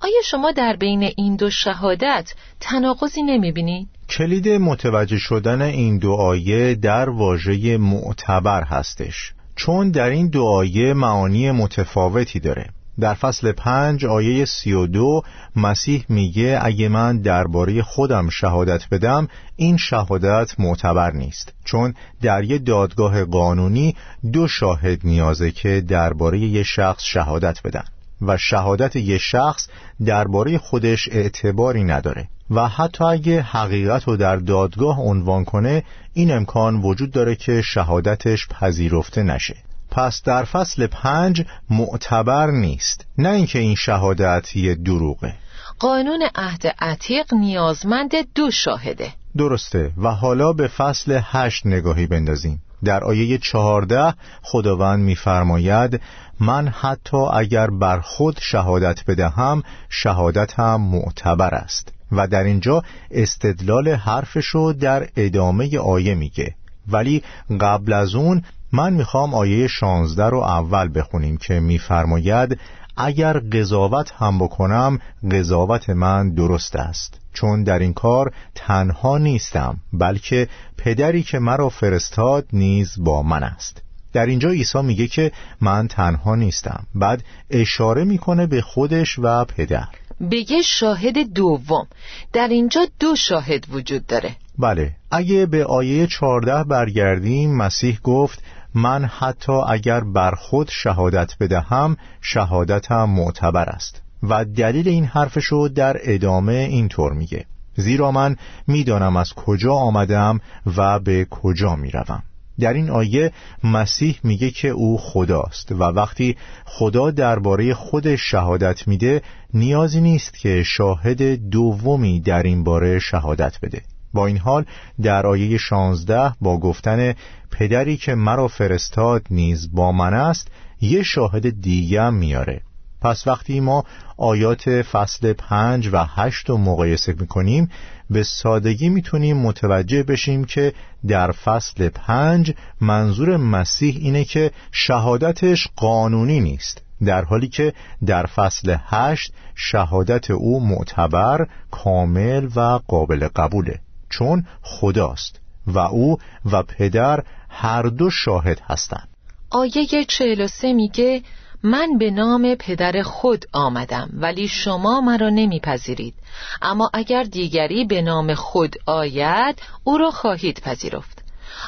آیا 0.01 0.21
شما 0.25 0.51
در 0.51 0.75
بین 0.75 1.03
این 1.17 1.35
دو 1.35 1.49
شهادت 1.49 2.33
تناقضی 2.59 3.23
نمی‌بینید؟ 3.23 3.87
کلید 4.09 4.47
متوجه 4.49 5.17
شدن 5.17 5.61
این 5.61 5.97
دو 5.97 6.11
آیه 6.11 6.75
در 6.75 7.09
واژه 7.09 7.77
معتبر 7.77 8.63
هستش 8.63 9.33
چون 9.55 9.91
در 9.91 10.09
این 10.09 10.29
دو 10.29 10.43
آیه 10.43 10.93
معانی 10.93 11.51
متفاوتی 11.51 12.39
داره 12.39 12.69
در 12.99 13.13
فصل 13.13 13.51
پنج 13.51 14.05
آیه 14.05 14.45
سی 14.45 14.73
و 14.73 14.87
دو 14.87 15.21
مسیح 15.55 16.05
میگه 16.09 16.59
اگه 16.61 16.89
من 16.89 17.21
درباره 17.21 17.81
خودم 17.81 18.29
شهادت 18.29 18.89
بدم 18.91 19.27
این 19.55 19.77
شهادت 19.77 20.59
معتبر 20.59 21.11
نیست. 21.11 21.53
چون 21.65 21.93
در 22.21 22.43
یه 22.43 22.57
دادگاه 22.57 23.25
قانونی 23.25 23.95
دو 24.33 24.47
شاهد 24.47 24.99
نیازه 25.03 25.51
که 25.51 25.81
درباره 25.81 26.39
یه 26.39 26.63
شخص 26.63 27.03
شهادت 27.03 27.61
بدن 27.63 27.83
و 28.21 28.37
شهادت 28.37 28.95
یه 28.95 29.17
شخص 29.17 29.67
درباره 30.05 30.57
خودش 30.57 31.09
اعتباری 31.11 31.83
نداره. 31.83 32.27
و 32.51 32.67
حتی 32.67 33.03
اگه 33.03 33.41
حقیقت 33.41 34.03
رو 34.03 34.17
در 34.17 34.35
دادگاه 34.35 34.99
عنوان 34.99 35.45
کنه 35.45 35.83
این 36.13 36.31
امکان 36.31 36.75
وجود 36.75 37.11
داره 37.11 37.35
که 37.35 37.61
شهادتش 37.61 38.47
پذیرفته 38.47 39.23
نشه. 39.23 39.55
پس 39.91 40.21
در 40.25 40.43
فصل 40.43 40.87
پنج 40.87 41.45
معتبر 41.69 42.51
نیست 42.51 43.05
نه 43.17 43.29
اینکه 43.29 43.59
این 43.59 43.75
شهادت 43.75 44.55
یه 44.55 44.75
دروغه. 44.75 45.33
قانون 45.79 46.21
عهد 46.35 46.67
عتیق 46.79 47.33
نیازمند 47.33 48.11
دو 48.35 48.51
شاهده. 48.51 49.13
درسته 49.37 49.91
و 49.97 50.11
حالا 50.11 50.53
به 50.53 50.67
فصل 50.67 51.19
هشت 51.23 51.65
نگاهی 51.65 52.07
بندازیم. 52.07 52.61
در 52.83 53.03
آیه 53.03 53.37
چهارده 53.37 54.13
خداوند 54.41 54.99
میفرماید 54.99 56.01
من 56.39 56.67
حتی 56.67 57.17
اگر 57.17 57.67
بر 57.69 57.99
خود 57.99 58.37
شهادت 58.41 59.05
بدهم 59.07 59.63
شهادت 59.89 60.59
هم 60.59 60.81
معتبر 60.81 61.55
است. 61.55 61.93
و 62.11 62.27
در 62.27 62.43
اینجا 62.43 62.83
استدلال 63.11 63.89
حرفشو 63.89 64.73
در 64.79 65.09
ادامه 65.17 65.77
آیه 65.77 66.15
میگه. 66.15 66.55
ولی 66.87 67.23
قبل 67.61 67.93
از 67.93 68.15
اون 68.15 68.43
من 68.71 68.93
می‌خوام 68.93 69.33
آیه 69.33 69.67
16 69.67 70.29
رو 70.29 70.39
اول 70.39 70.99
بخونیم 70.99 71.37
که 71.37 71.59
میفرماید 71.59 72.59
اگر 72.97 73.39
قضاوت 73.39 74.11
هم 74.11 74.39
بکنم 74.39 74.99
قضاوت 75.31 75.89
من 75.89 76.33
درست 76.33 76.75
است. 76.75 77.19
چون 77.33 77.63
در 77.63 77.79
این 77.79 77.93
کار 77.93 78.33
تنها 78.55 79.17
نیستم 79.17 79.77
بلکه 79.93 80.47
پدری 80.77 81.23
که 81.23 81.39
مرا 81.39 81.69
فرستاد 81.69 82.45
نیز 82.53 82.95
با 82.97 83.23
من 83.23 83.43
است. 83.43 83.81
در 84.13 84.25
اینجا 84.25 84.49
عیسی 84.49 84.81
میگه 84.81 85.07
که 85.07 85.31
من 85.61 85.87
تنها 85.87 86.35
نیستم. 86.35 86.83
بعد 86.95 87.23
اشاره 87.49 88.03
می‌کنه 88.03 88.47
به 88.47 88.61
خودش 88.61 89.19
و 89.19 89.45
پدر. 89.45 89.87
بگه 90.31 90.61
شاهد 90.61 91.33
دوم. 91.33 91.87
در 92.33 92.47
اینجا 92.47 92.87
دو 92.99 93.15
شاهد 93.15 93.65
وجود 93.71 94.05
داره. 94.05 94.35
بله 94.57 94.91
اگه 95.11 95.45
به 95.45 95.65
آیه 95.65 96.07
14 96.07 96.63
برگردیم 96.63 97.55
مسیح 97.55 97.99
گفت 98.03 98.43
من 98.81 99.05
حتی 99.05 99.51
اگر 99.51 99.99
بر 99.99 100.31
خود 100.31 100.69
شهادت 100.71 101.31
بدهم 101.39 101.97
شهادتم 102.21 103.03
معتبر 103.03 103.69
است. 103.69 104.01
و 104.23 104.45
دلیل 104.45 104.87
این 104.87 105.05
حرفشو 105.05 105.69
در 105.75 105.97
ادامه 106.03 106.53
اینطور 106.53 107.13
میگه. 107.13 107.45
زیرا 107.75 108.11
من 108.11 108.35
می‌دانم 108.67 109.17
از 109.17 109.33
کجا 109.33 109.73
آمدم 109.73 110.39
و 110.77 110.99
به 110.99 111.27
کجا 111.29 111.75
می‌روم. 111.75 112.23
در 112.59 112.73
این 112.73 112.89
آیه 112.89 113.31
مسیح 113.63 114.19
میگه 114.23 114.51
که 114.51 114.67
او 114.67 114.97
خداست 114.97 115.71
و 115.71 115.83
وقتی 115.83 116.37
خدا 116.65 117.11
درباره 117.11 117.73
خودش 117.73 118.31
شهادت 118.31 118.87
میده 118.87 119.21
نیازی 119.53 120.01
نیست 120.01 120.37
که 120.37 120.63
شاهد 120.63 121.21
دومی 121.49 122.19
در 122.19 122.43
این 122.43 122.63
باره 122.63 122.99
شهادت 122.99 123.59
بده. 123.61 123.81
با 124.13 124.27
این 124.27 124.37
حال 124.37 124.65
در 125.01 125.27
آیه 125.27 125.57
16 125.57 126.33
با 126.41 126.57
گفتن 126.59 127.13
پدری 127.51 127.97
که 127.97 128.15
مرا 128.15 128.47
فرستاد 128.47 129.21
نیز 129.29 129.75
با 129.75 129.91
من 129.91 130.13
است 130.13 130.47
یه 130.81 131.03
شاهد 131.03 131.61
دیگه 131.61 132.09
میاره. 132.09 132.61
پس 133.01 133.27
وقتی 133.27 133.59
ما 133.59 133.83
آیات 134.17 134.81
فصل 134.81 135.33
پنج 135.33 135.89
و 135.93 136.03
هشت 136.03 136.49
رو 136.49 136.57
مقایسه 136.57 137.15
می‌کنیم 137.19 137.69
به 138.09 138.23
سادگی 138.23 138.89
می‌تونیم 138.89 139.37
متوجه 139.37 140.03
بشیم 140.03 140.43
که 140.43 140.73
در 141.07 141.31
فصل 141.31 141.89
پنج 141.89 142.53
منظور 142.81 143.37
مسیح 143.37 143.97
اینه 143.99 144.23
که 144.23 144.51
شهادتش 144.71 145.67
قانونی 145.75 146.39
نیست 146.39 146.81
در 147.05 147.23
حالی 147.23 147.47
که 147.47 147.73
در 148.05 148.25
فصل 148.25 148.75
هشت 148.85 149.33
شهادت 149.55 150.31
او 150.31 150.67
معتبر 150.67 151.47
کامل 151.71 152.49
و 152.55 152.79
قابل 152.87 153.27
قبوله. 153.35 153.79
چون 154.09 154.45
خداست 154.61 155.39
و 155.67 155.79
او 155.79 156.17
و 156.51 156.63
پدر 156.63 157.23
هر 157.49 157.81
دو 157.81 158.09
شاهد 158.09 158.59
هستند. 158.69 159.07
آیه 159.49 160.05
43 160.05 160.73
میگه 160.73 161.21
من 161.63 161.97
به 161.99 162.11
نام 162.11 162.55
پدر 162.55 163.01
خود 163.01 163.45
آمدم 163.53 164.09
ولی 164.13 164.47
شما 164.47 165.01
مرا 165.01 165.29
نمیپذیرید. 165.29 166.13
اما 166.61 166.89
اگر 166.93 167.23
دیگری 167.23 167.85
به 167.85 168.01
نام 168.01 168.33
خود 168.33 168.75
آید 168.85 169.61
او 169.83 169.97
را 169.97 170.11
خواهید 170.11 170.61
پذیرفت. 170.61 171.18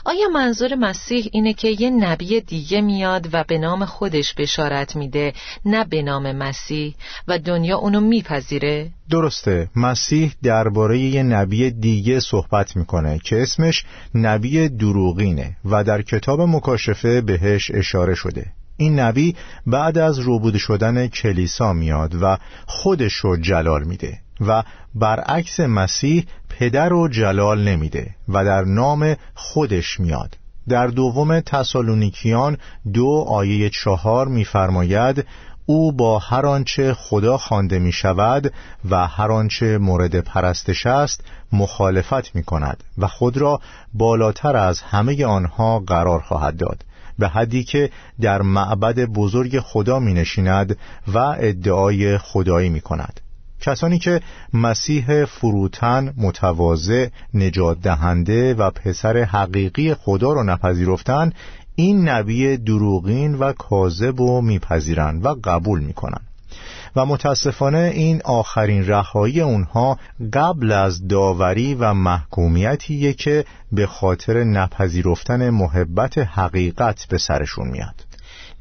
آیا 0.05 0.27
منظور 0.27 0.75
مسیح 0.75 1.29
اینه 1.31 1.53
که 1.53 1.67
یه 1.79 1.89
نبی 1.89 2.41
دیگه 2.41 2.81
میاد 2.81 3.29
و 3.33 3.43
به 3.47 3.57
نام 3.57 3.85
خودش 3.85 4.33
بشارت 4.33 4.95
میده 4.95 5.33
نه 5.65 5.85
به 5.85 6.01
نام 6.01 6.31
مسیح 6.31 6.95
و 7.27 7.39
دنیا 7.39 7.77
اونو 7.77 7.99
میپذیره؟ 7.99 8.89
درسته. 9.09 9.69
مسیح 9.75 10.33
درباره 10.43 10.99
یه 10.99 11.23
نبی 11.23 11.71
دیگه 11.71 12.19
صحبت 12.19 12.75
می‌کنه 12.75 13.19
که 13.19 13.41
اسمش 13.41 13.85
نبی 14.15 14.69
دروغینه 14.69 15.55
و 15.65 15.83
در 15.83 16.01
کتاب 16.01 16.41
مکاشفه 16.41 17.21
بهش 17.21 17.71
اشاره 17.73 18.15
شده. 18.15 18.45
این 18.77 18.99
نبی 18.99 19.35
بعد 19.67 19.97
از 19.97 20.19
روبود 20.19 20.57
شدن 20.57 21.07
کلیسا 21.07 21.73
میاد 21.73 22.15
و 22.21 22.37
خودش 22.65 23.13
رو 23.13 23.37
جلال 23.37 23.83
میده. 23.83 24.19
و 24.47 24.63
برعکس 24.95 25.59
مسیح 25.59 26.25
پدر 26.49 26.89
رو 26.89 27.07
جلال 27.07 27.63
نمیده 27.63 28.15
و 28.29 28.45
در 28.45 28.61
نام 28.61 29.15
خودش 29.35 29.99
میاد. 29.99 30.37
در 30.69 30.87
دوم 30.87 31.39
تسالونیکیان 31.39 32.57
دو 32.93 33.25
آیه 33.27 33.69
چهار 33.69 34.27
میفرماید 34.27 35.25
او 35.65 35.91
با 35.91 36.19
هر 36.19 36.45
آنچه 36.45 36.93
خدا 36.93 37.37
خوانده 37.37 37.79
می 37.79 37.91
شود 37.91 38.53
و 38.89 39.07
هر 39.07 39.31
آنچه 39.31 39.77
مورد 39.77 40.19
پرستش 40.19 40.85
است 40.85 41.23
مخالفت 41.53 42.35
می 42.35 42.43
کند 42.43 42.83
و 42.97 43.07
خود 43.07 43.37
را 43.37 43.61
بالاتر 43.93 44.57
از 44.57 44.81
همه 44.81 45.25
آنها 45.25 45.79
قرار 45.79 46.19
خواهد 46.19 46.57
داد. 46.57 46.85
به 47.19 47.27
حدی 47.27 47.63
که 47.63 47.89
در 48.21 48.41
معبد 48.41 48.99
بزرگ 48.99 49.59
خدا 49.59 49.99
می 49.99 50.13
نشیند 50.13 50.77
و 51.07 51.17
ادعای 51.17 52.17
خدایی 52.17 52.69
می 52.69 52.81
کند 52.81 53.19
کسانی 53.61 53.99
که 53.99 54.21
مسیح 54.53 55.25
فروتن 55.25 56.13
متواضع 56.17 57.07
نجات 57.33 57.81
دهنده 57.81 58.53
و 58.53 58.71
پسر 58.71 59.17
حقیقی 59.17 59.93
خدا 59.93 60.33
را 60.33 60.43
نپذیرفتند 60.43 61.35
این 61.75 62.09
نبی 62.09 62.57
دروغین 62.57 63.35
و 63.35 63.53
کاذب 63.53 64.21
و 64.21 64.41
میپذیرند 64.41 65.25
و 65.25 65.35
قبول 65.43 65.79
می‌کنند 65.79 66.27
و 66.95 67.05
متاسفانه 67.05 67.91
این 67.93 68.21
آخرین 68.25 68.87
رهایی 68.87 69.41
اونها 69.41 69.97
قبل 70.33 70.71
از 70.71 71.07
داوری 71.07 71.75
و 71.75 71.93
محکومیتیه 71.93 73.13
که 73.13 73.45
به 73.71 73.87
خاطر 73.87 74.43
نپذیرفتن 74.43 75.49
محبت 75.49 76.17
حقیقت 76.17 77.05
به 77.09 77.17
سرشون 77.17 77.67
میاد. 77.67 78.10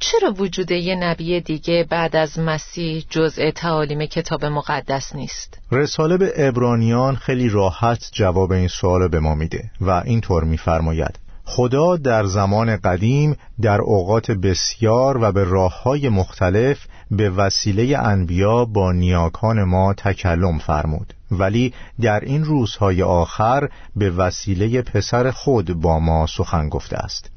چرا 0.03 0.31
وجود 0.31 0.71
یه 0.71 0.95
نبی 0.95 1.41
دیگه 1.41 1.87
بعد 1.89 2.15
از 2.15 2.39
مسیح 2.39 3.05
جزء 3.09 3.51
تعالیم 3.51 4.05
کتاب 4.05 4.45
مقدس 4.45 5.15
نیست؟ 5.15 5.59
رساله 5.71 6.17
به 6.17 6.33
ابرانیان 6.37 7.15
خیلی 7.15 7.49
راحت 7.49 8.09
جواب 8.11 8.51
این 8.51 8.67
سوال 8.67 9.07
به 9.07 9.19
ما 9.19 9.35
میده 9.35 9.71
و 9.81 9.89
اینطور 9.89 10.43
میفرماید. 10.43 11.19
خدا 11.45 11.97
در 11.97 12.25
زمان 12.25 12.77
قدیم 12.77 13.37
در 13.61 13.81
اوقات 13.81 14.31
بسیار 14.31 15.17
و 15.21 15.31
به 15.31 15.43
راه 15.43 15.83
های 15.83 16.09
مختلف 16.09 16.85
به 17.11 17.29
وسیله 17.29 17.97
انبیا 17.97 18.65
با 18.65 18.91
نیاکان 18.91 19.63
ما 19.63 19.93
تکلم 19.93 20.57
فرمود. 20.57 21.13
ولی 21.31 21.73
در 22.01 22.19
این 22.19 22.43
روزهای 22.43 23.03
آخر 23.03 23.69
به 23.95 24.09
وسیله 24.09 24.81
پسر 24.81 25.31
خود 25.31 25.81
با 25.81 25.99
ما 25.99 26.27
سخن 26.27 26.69
گفته 26.69 26.97
است. 26.97 27.31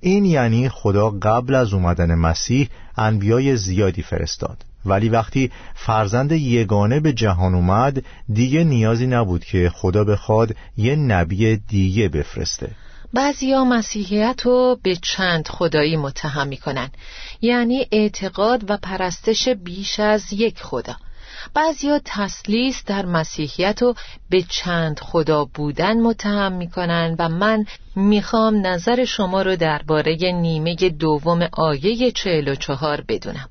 این 0.00 0.24
یعنی 0.24 0.68
خدا 0.68 1.10
قبل 1.10 1.54
از 1.54 1.74
اومدن 1.74 2.14
مسیح 2.14 2.68
انبیای 2.96 3.56
زیادی 3.56 4.02
فرستاد. 4.02 4.64
ولی 4.84 5.08
وقتی 5.08 5.50
فرزند 5.74 6.32
یگانه 6.32 7.00
به 7.00 7.12
جهان 7.12 7.54
اومد 7.54 8.04
دیگه 8.32 8.64
نیازی 8.64 9.06
نبود 9.06 9.44
که 9.44 9.70
خدا 9.74 10.04
بخواد 10.04 10.56
یه 10.76 10.96
نبی 10.96 11.56
دیگه 11.56 12.08
بفرسته. 12.08 12.70
بعضیا 13.12 13.64
مسیحیت 13.64 14.40
رو 14.44 14.78
به 14.82 14.96
چند 15.02 15.48
خدایی 15.48 15.96
متهم 15.96 16.48
می‌کنن. 16.48 16.90
یعنی 17.40 17.86
اعتقاد 17.92 18.70
و 18.70 18.76
پرستش 18.76 19.48
بیش 19.48 20.00
از 20.00 20.32
یک 20.32 20.58
خدا. 20.62 20.96
بعضیا 21.54 22.00
تسلیس 22.04 22.84
در 22.86 23.06
مسیحیت 23.06 23.82
رو 23.82 23.94
به 24.30 24.42
چند 24.42 25.00
خدا 25.00 25.44
بودن 25.44 26.00
متهم 26.00 26.52
می‌کنن 26.52 27.16
و 27.18 27.28
من 27.28 27.64
می‌خوام 27.96 28.66
نظر 28.66 29.04
شما 29.04 29.42
رو 29.42 29.56
درباره 29.56 30.16
نیمه 30.32 30.74
دوم 30.74 31.48
آیه 31.52 32.12
چهل 32.12 32.48
و 32.48 32.54
چهار 32.54 33.04
بدونم. 33.08 33.48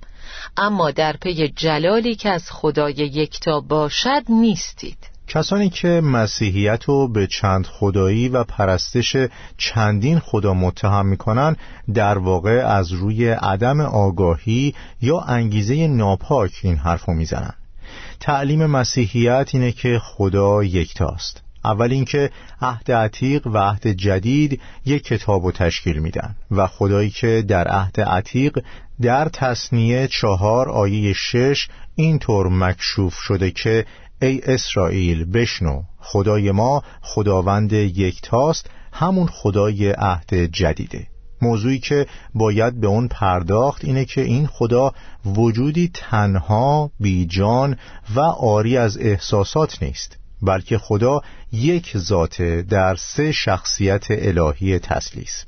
اما 0.57 0.91
در 0.91 1.15
پی 1.21 1.47
جلالی 1.47 2.15
که 2.15 2.29
از 2.29 2.51
خدای 2.51 2.93
یکتا 2.93 3.59
باشد 3.59 4.23
نیستید. 4.29 4.97
کسانی 5.27 5.69
که 5.69 5.87
مسیحیت 5.87 6.83
رو 6.83 7.07
به 7.07 7.27
چند 7.27 7.65
خدایی 7.65 8.29
و 8.29 8.43
پرستش 8.43 9.15
چندین 9.57 10.19
خدا 10.19 10.53
متهم 10.53 11.05
می‌کنن 11.05 11.55
در 11.93 12.17
واقع 12.17 12.65
از 12.67 12.91
روی 12.91 13.29
عدم 13.29 13.81
آگاهی 13.81 14.75
یا 15.01 15.19
انگیزه 15.19 15.87
ناپاک 15.87 16.51
این 16.63 16.75
حرف 16.75 17.05
رو 17.05 17.13
می‌زنن. 17.13 17.53
تعلیم 18.19 18.65
مسیحیت 18.65 19.49
اینه 19.53 19.71
که 19.71 19.99
خدا 20.03 20.63
یکتاست. 20.63 21.43
اول 21.65 21.91
اینکه 21.91 22.29
عهد 22.61 22.91
عتیق 22.91 23.47
و 23.47 23.57
عهد 23.57 23.87
جدید 23.87 24.61
یک 24.85 25.03
کتاب 25.03 25.45
رو 25.45 25.51
تشکیل 25.51 25.99
میدن 25.99 26.35
و 26.51 26.67
خدایی 26.67 27.09
که 27.09 27.43
در 27.47 27.67
عهد 27.67 28.01
عتیق 28.01 28.59
در 29.01 29.29
تصنیه 29.29 30.07
چهار 30.07 30.69
آیه 30.69 31.13
شش 31.13 31.67
اینطور 31.95 32.47
مکشوف 32.47 33.13
شده 33.13 33.51
که 33.51 33.85
ای 34.21 34.41
اسرائیل 34.43 35.25
بشنو 35.25 35.83
خدای 35.99 36.51
ما 36.51 36.83
خداوند 37.01 37.73
یکتاست 37.73 38.69
همون 38.93 39.27
خدای 39.27 39.91
عهد 39.91 40.33
جدیده. 40.33 41.07
موضوعی 41.41 41.79
که 41.79 42.07
باید 42.33 42.79
به 42.79 42.87
اون 42.87 43.07
پرداخت 43.07 43.85
اینه 43.85 44.05
که 44.05 44.21
این 44.21 44.47
خدا 44.47 44.93
وجودی 45.25 45.91
تنها 45.93 46.91
بیجان 46.99 47.77
و 48.15 48.19
آری 48.19 48.77
از 48.77 48.97
احساسات 48.97 49.83
نیست 49.83 50.17
بلکه 50.41 50.77
خدا 50.77 51.21
یک 51.51 51.97
ذاته 51.97 52.61
در 52.61 52.95
سه 52.95 53.31
شخصیت 53.31 54.05
الهی 54.09 54.79
تسلیس. 54.79 55.45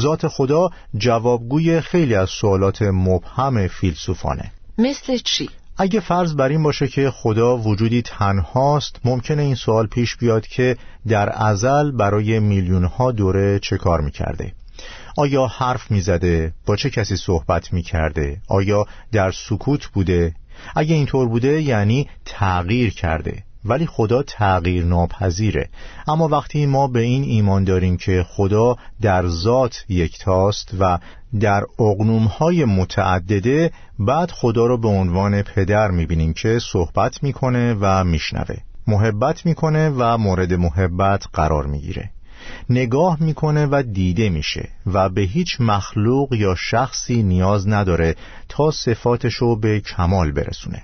ذات 0.00 0.28
خدا 0.28 0.70
جوابگوی 0.96 1.80
خیلی 1.80 2.14
از 2.14 2.30
سوالات 2.30 2.82
مبهم 2.82 3.68
فیلسوفانه. 3.68 4.52
مثل 4.78 5.18
چی؟ 5.18 5.50
اگه 5.78 6.00
فرض 6.00 6.34
بر 6.34 6.48
این 6.48 6.62
باشه 6.62 6.88
که 6.88 7.10
خدا 7.10 7.56
وجودی 7.56 8.02
تنهاست 8.02 9.00
ممکنه 9.04 9.42
این 9.42 9.54
سوال 9.54 9.86
پیش 9.86 10.16
بیاد 10.16 10.46
که 10.46 10.76
در 11.08 11.32
ازل 11.32 11.90
برای 11.90 12.40
میلیون 12.40 12.84
ها 12.84 13.12
دوره 13.12 13.58
چه 13.58 13.76
کار 13.76 14.00
می‌کرده؟ 14.00 14.52
آیا 15.16 15.46
حرف 15.46 15.90
می‌زده؟ 15.90 16.52
با 16.66 16.76
چه 16.76 16.90
کسی 16.90 17.16
صحبت 17.16 17.72
می‌کرده؟ 17.72 18.40
آیا 18.48 18.86
در 19.12 19.30
سکوت 19.30 19.86
بوده؟ 19.86 20.34
اگه 20.76 20.94
اینطور 20.94 21.28
بوده 21.28 21.62
یعنی 21.62 22.08
تغییر 22.24 22.94
کرده. 22.94 23.42
ولی 23.64 23.86
خدا 23.86 24.22
تغییر 24.22 24.84
ناپذیره. 24.84 25.68
اما 26.08 26.28
وقتی 26.28 26.66
ما 26.66 26.88
به 26.88 27.00
این 27.00 27.24
ایمان 27.24 27.64
داریم 27.64 27.96
که 27.96 28.26
خدا 28.28 28.76
در 29.00 29.26
ذات 29.26 29.84
یکتاست 29.88 30.74
و 30.78 30.98
در 31.40 31.64
اقنومهای 31.78 32.64
متعدده 32.64 33.70
بعد 33.98 34.30
خدا 34.30 34.66
رو 34.66 34.78
به 34.78 34.88
عنوان 34.88 35.42
پدر 35.42 35.90
می‌بینیم 35.90 36.32
که 36.32 36.58
صحبت 36.72 37.22
می‌کنه 37.22 37.76
و 37.80 38.04
میشنوه. 38.04 38.56
محبت 38.86 39.46
می‌کنه 39.46 39.90
و 39.90 40.18
مورد 40.18 40.52
محبت 40.52 41.24
قرار 41.32 41.66
می‌گیره. 41.66 42.10
نگاه 42.70 43.22
می‌کنه 43.22 43.66
و 43.66 43.82
دیده 43.92 44.28
میشه 44.28 44.68
و 44.86 45.08
به 45.08 45.20
هیچ 45.20 45.56
مخلوق 45.60 46.34
یا 46.34 46.54
شخصی 46.54 47.22
نیاز 47.22 47.68
نداره 47.68 48.16
تا 48.48 48.70
صفاتشو 48.70 49.56
به 49.56 49.80
کمال 49.80 50.32
برسونه 50.32 50.82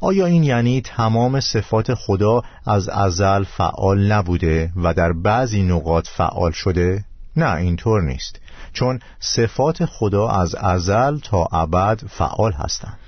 آیا 0.00 0.26
این 0.26 0.42
یعنی 0.42 0.80
تمام 0.80 1.40
صفات 1.40 1.94
خدا 1.94 2.42
از 2.66 2.88
ازل 2.88 3.44
فعال 3.44 4.12
نبوده 4.12 4.72
و 4.76 4.94
در 4.94 5.12
بعضی 5.12 5.62
نقاط 5.62 6.08
فعال 6.08 6.52
شده؟ 6.52 7.04
نه 7.36 7.54
اینطور 7.54 8.02
نیست 8.02 8.40
چون 8.72 9.00
صفات 9.20 9.84
خدا 9.84 10.28
از 10.28 10.54
ازل 10.54 11.18
تا 11.18 11.48
ابد 11.52 12.00
فعال 12.08 12.52
هستند 12.52 12.98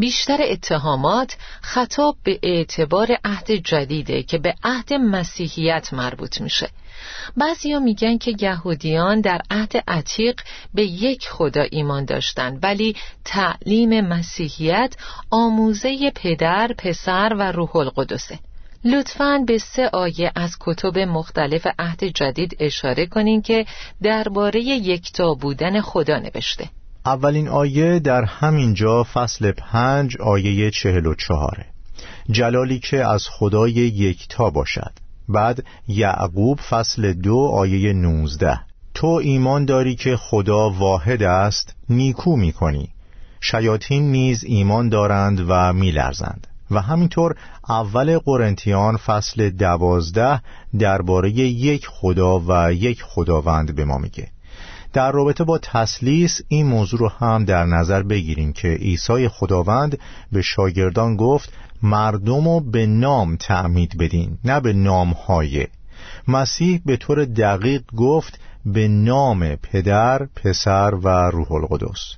بیشتر 0.00 0.38
اتهامات 0.42 1.36
خطاب 1.60 2.16
به 2.24 2.38
اعتبار 2.42 3.18
عهد 3.24 3.50
جدیده 3.50 4.22
که 4.22 4.38
به 4.38 4.54
عهد 4.64 4.92
مسیحیت 4.92 5.92
مربوط 5.92 6.40
میشه. 6.40 6.68
بعضیا 7.36 7.78
میگن 7.78 8.18
که 8.18 8.36
یهودیان 8.40 9.20
در 9.20 9.40
عهد 9.50 9.72
عتیق 9.88 10.40
به 10.74 10.84
یک 10.84 11.28
خدا 11.28 11.62
ایمان 11.62 12.04
داشتند 12.04 12.58
ولی 12.62 12.96
تعلیم 13.24 14.00
مسیحیت 14.00 14.96
آموزه 15.30 16.10
پدر، 16.14 16.72
پسر 16.78 17.34
و 17.38 17.52
روح 17.52 17.76
القدسه. 17.76 18.38
لطفاً 18.84 19.38
به 19.46 19.58
سه 19.58 19.88
آیه 19.92 20.32
از 20.36 20.56
کتب 20.60 20.98
مختلف 20.98 21.66
عهد 21.78 22.04
جدید 22.04 22.56
اشاره 22.60 23.06
کنین 23.06 23.42
که 23.42 23.66
درباره 24.02 24.60
یکتا 24.60 25.34
بودن 25.34 25.80
خدا 25.80 26.18
نوشته. 26.18 26.68
اولین 27.06 27.48
آیه 27.48 27.98
در 27.98 28.24
همین 28.24 28.74
جا 28.74 29.06
فصل 29.14 29.52
پنج 29.52 30.16
آیه 30.16 30.70
چهل 30.70 31.06
و 31.06 31.14
چهاره 31.14 31.66
جلالی 32.30 32.78
که 32.78 33.06
از 33.06 33.26
خدای 33.28 33.72
یکتا 33.72 34.50
باشد. 34.50 34.92
بعد 35.28 35.64
یعقوب 35.88 36.60
فصل 36.60 37.12
دو 37.12 37.38
آیه 37.38 37.92
نوزده. 37.92 38.60
تو 38.94 39.06
ایمان 39.06 39.64
داری 39.64 39.94
که 39.94 40.16
خدا 40.16 40.70
واحد 40.70 41.22
است 41.22 41.74
نیکو 41.88 42.36
می‌کنی. 42.36 42.88
شیاطین 43.40 44.10
نیز 44.10 44.44
ایمان 44.44 44.88
دارند 44.88 45.44
و 45.48 45.72
میلرزند. 45.72 46.46
و 46.70 46.80
همینطور 46.80 47.36
اول 47.68 48.18
قرنتیان 48.18 48.96
فصل 48.96 49.50
دوازده 49.50 50.40
درباره 50.78 51.30
یک 51.30 51.86
خدا 51.86 52.42
و 52.48 52.72
یک 52.72 53.02
خداوند 53.02 53.74
به 53.74 53.84
ما 53.84 53.98
میگه. 53.98 54.28
در 54.94 55.12
رابطه 55.12 55.44
با 55.44 55.58
تسلیس 55.58 56.40
این 56.48 56.66
موضوع 56.66 57.00
رو 57.00 57.08
هم 57.08 57.44
در 57.44 57.64
نظر 57.64 58.02
بگیریم 58.02 58.52
که 58.52 58.68
عیسی 58.68 59.28
خداوند 59.28 59.98
به 60.32 60.42
شاگردان 60.42 61.16
گفت 61.16 61.52
مردم 61.82 62.48
رو 62.48 62.60
به 62.60 62.86
نام 62.86 63.36
تعمید 63.36 63.98
بدین 63.98 64.38
نه 64.44 64.60
به 64.60 64.72
نام 64.72 65.10
های 65.10 65.66
مسیح 66.28 66.80
به 66.86 66.96
طور 66.96 67.24
دقیق 67.24 67.82
گفت 67.96 68.40
به 68.66 68.88
نام 68.88 69.56
پدر، 69.56 70.26
پسر 70.36 70.94
و 70.94 71.08
روح 71.08 71.52
القدس. 71.52 72.14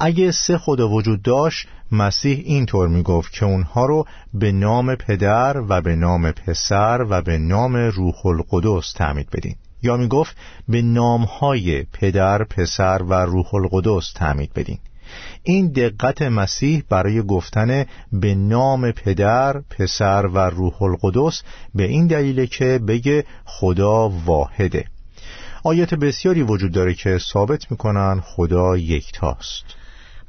اگه 0.00 0.30
سه 0.30 0.58
خدا 0.58 0.88
وجود 0.88 1.22
داشت 1.22 1.68
مسیح 1.92 2.42
اینطور 2.44 2.88
می‌گفت 2.88 3.32
که 3.32 3.46
اونها 3.46 3.86
رو 3.86 4.06
به 4.34 4.52
نام 4.52 4.94
پدر 4.94 5.62
و 5.68 5.80
به 5.80 5.96
نام 5.96 6.32
پسر 6.32 7.06
و 7.10 7.22
به 7.22 7.38
نام 7.38 7.76
روح 7.76 8.26
القدس 8.26 8.92
تعمید 8.92 9.30
بدین. 9.30 9.54
یا 9.82 9.96
می‌گفت 9.96 10.36
به 10.68 10.82
نامهای 10.82 11.82
پدر، 11.82 12.44
پسر 12.44 13.02
و 13.02 13.14
روح 13.14 13.54
القدس 13.54 14.12
تعمید 14.12 14.52
بدین. 14.52 14.78
این 15.42 15.72
دقت 15.72 16.22
مسیح 16.22 16.82
برای 16.88 17.22
گفتن 17.22 17.84
به 18.12 18.34
نام 18.34 18.92
پدر، 18.92 19.60
پسر 19.70 20.26
و 20.26 20.38
روح 20.38 20.82
القدس 20.82 21.42
به 21.74 21.84
این 21.84 22.06
دلیل 22.06 22.46
که 22.46 22.80
بگه 22.88 23.24
خدا 23.44 24.08
واحده. 24.08 24.84
آیات 25.64 25.94
بسیاری 25.94 26.42
وجود 26.42 26.72
داره 26.72 26.94
که 26.94 27.18
ثابت 27.18 27.70
می‌کنن 27.70 28.20
خدا 28.24 28.76
یکتاست. 28.76 29.64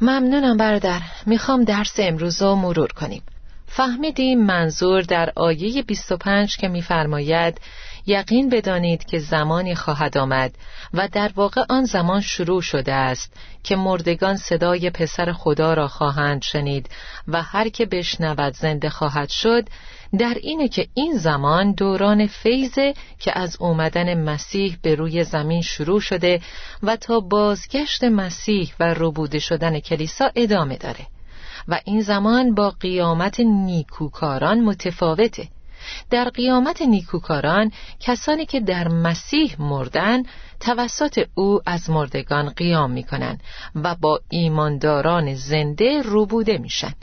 ممنونم 0.02 0.58
برادر. 0.58 1.02
می‌خوام 1.26 1.64
درس 1.64 1.96
امروز 1.98 2.42
رو 2.42 2.56
مرور 2.56 2.88
کنیم. 2.88 3.22
فهمیدیم 3.68 4.46
منظور 4.46 5.02
در 5.02 5.32
آیه 5.36 5.84
25 5.84 6.58
که 6.58 6.68
میفرماید 6.68 7.62
یقین 8.06 8.50
بدانید 8.50 9.06
که 9.06 9.20
زمانی 9.20 9.76
خواهد 9.76 10.18
آمد 10.18 10.56
و 10.94 11.08
در 11.12 11.32
واقع 11.36 11.64
آن 11.70 11.86
زمان 11.86 12.22
شروع 12.22 12.62
شده 12.62 12.94
است 12.94 13.34
که 13.64 13.76
مردگان 13.76 14.38
صدای 14.38 14.90
پسر 14.90 15.32
خدا 15.32 15.74
را 15.74 15.88
خواهند 15.88 16.42
شنید 16.42 16.90
و 17.28 17.42
هر 17.42 17.70
که 17.70 17.86
بشنود 17.86 18.54
زنده 18.54 18.90
خواهد 18.90 19.30
شد 19.30 19.68
در 20.20 20.38
اینه 20.42 20.68
که 20.68 20.88
این 20.94 21.18
زمان 21.18 21.72
دوران 21.72 22.28
فیضه 22.28 22.94
که 23.20 23.40
از 23.40 23.58
اومدن 23.60 24.24
مسیح 24.24 24.78
به 24.82 24.96
روی 24.96 25.24
زمین 25.24 25.62
شروع 25.62 26.00
شده 26.00 26.42
و 26.84 26.96
تا 26.96 27.20
بازگشت 27.20 28.04
مسیح 28.04 28.74
و 28.80 28.94
ربوده 28.98 29.40
شدن 29.40 29.80
کلیسا 29.80 30.32
ادامه 30.36 30.78
داره. 30.78 31.08
و 31.68 31.80
این 31.86 32.02
زمان 32.02 32.56
با 32.56 32.70
قیامت 32.70 33.40
نیکوکاران 33.40 34.60
متفاوته. 34.60 35.48
در 36.10 36.30
قیامت 36.30 36.82
نیکوکاران 36.82 37.72
کسانی 38.00 38.46
که 38.46 38.60
در 38.60 38.88
مسیح 38.88 39.56
مردن 39.60 40.24
توسط 40.60 41.28
او 41.36 41.60
از 41.66 41.90
مردگان 41.90 42.50
قیام 42.50 42.92
می‌کنن 42.92 43.40
و 43.76 43.96
با 43.96 44.20
ایمانداران 44.30 45.34
زنده 45.34 46.02
روبوده 46.02 46.58
میشن. 46.58 46.94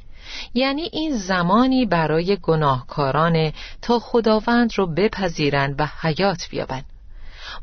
یعنی 0.54 0.88
این 0.92 1.16
زمانی 1.16 1.86
برای 1.86 2.38
گناهکاران 2.42 3.52
تا 3.82 3.98
خداوند 3.98 4.70
رو 4.76 4.86
بپذیرند 4.86 5.74
و 5.78 5.88
حیات 6.00 6.48
بیابند 6.50 6.84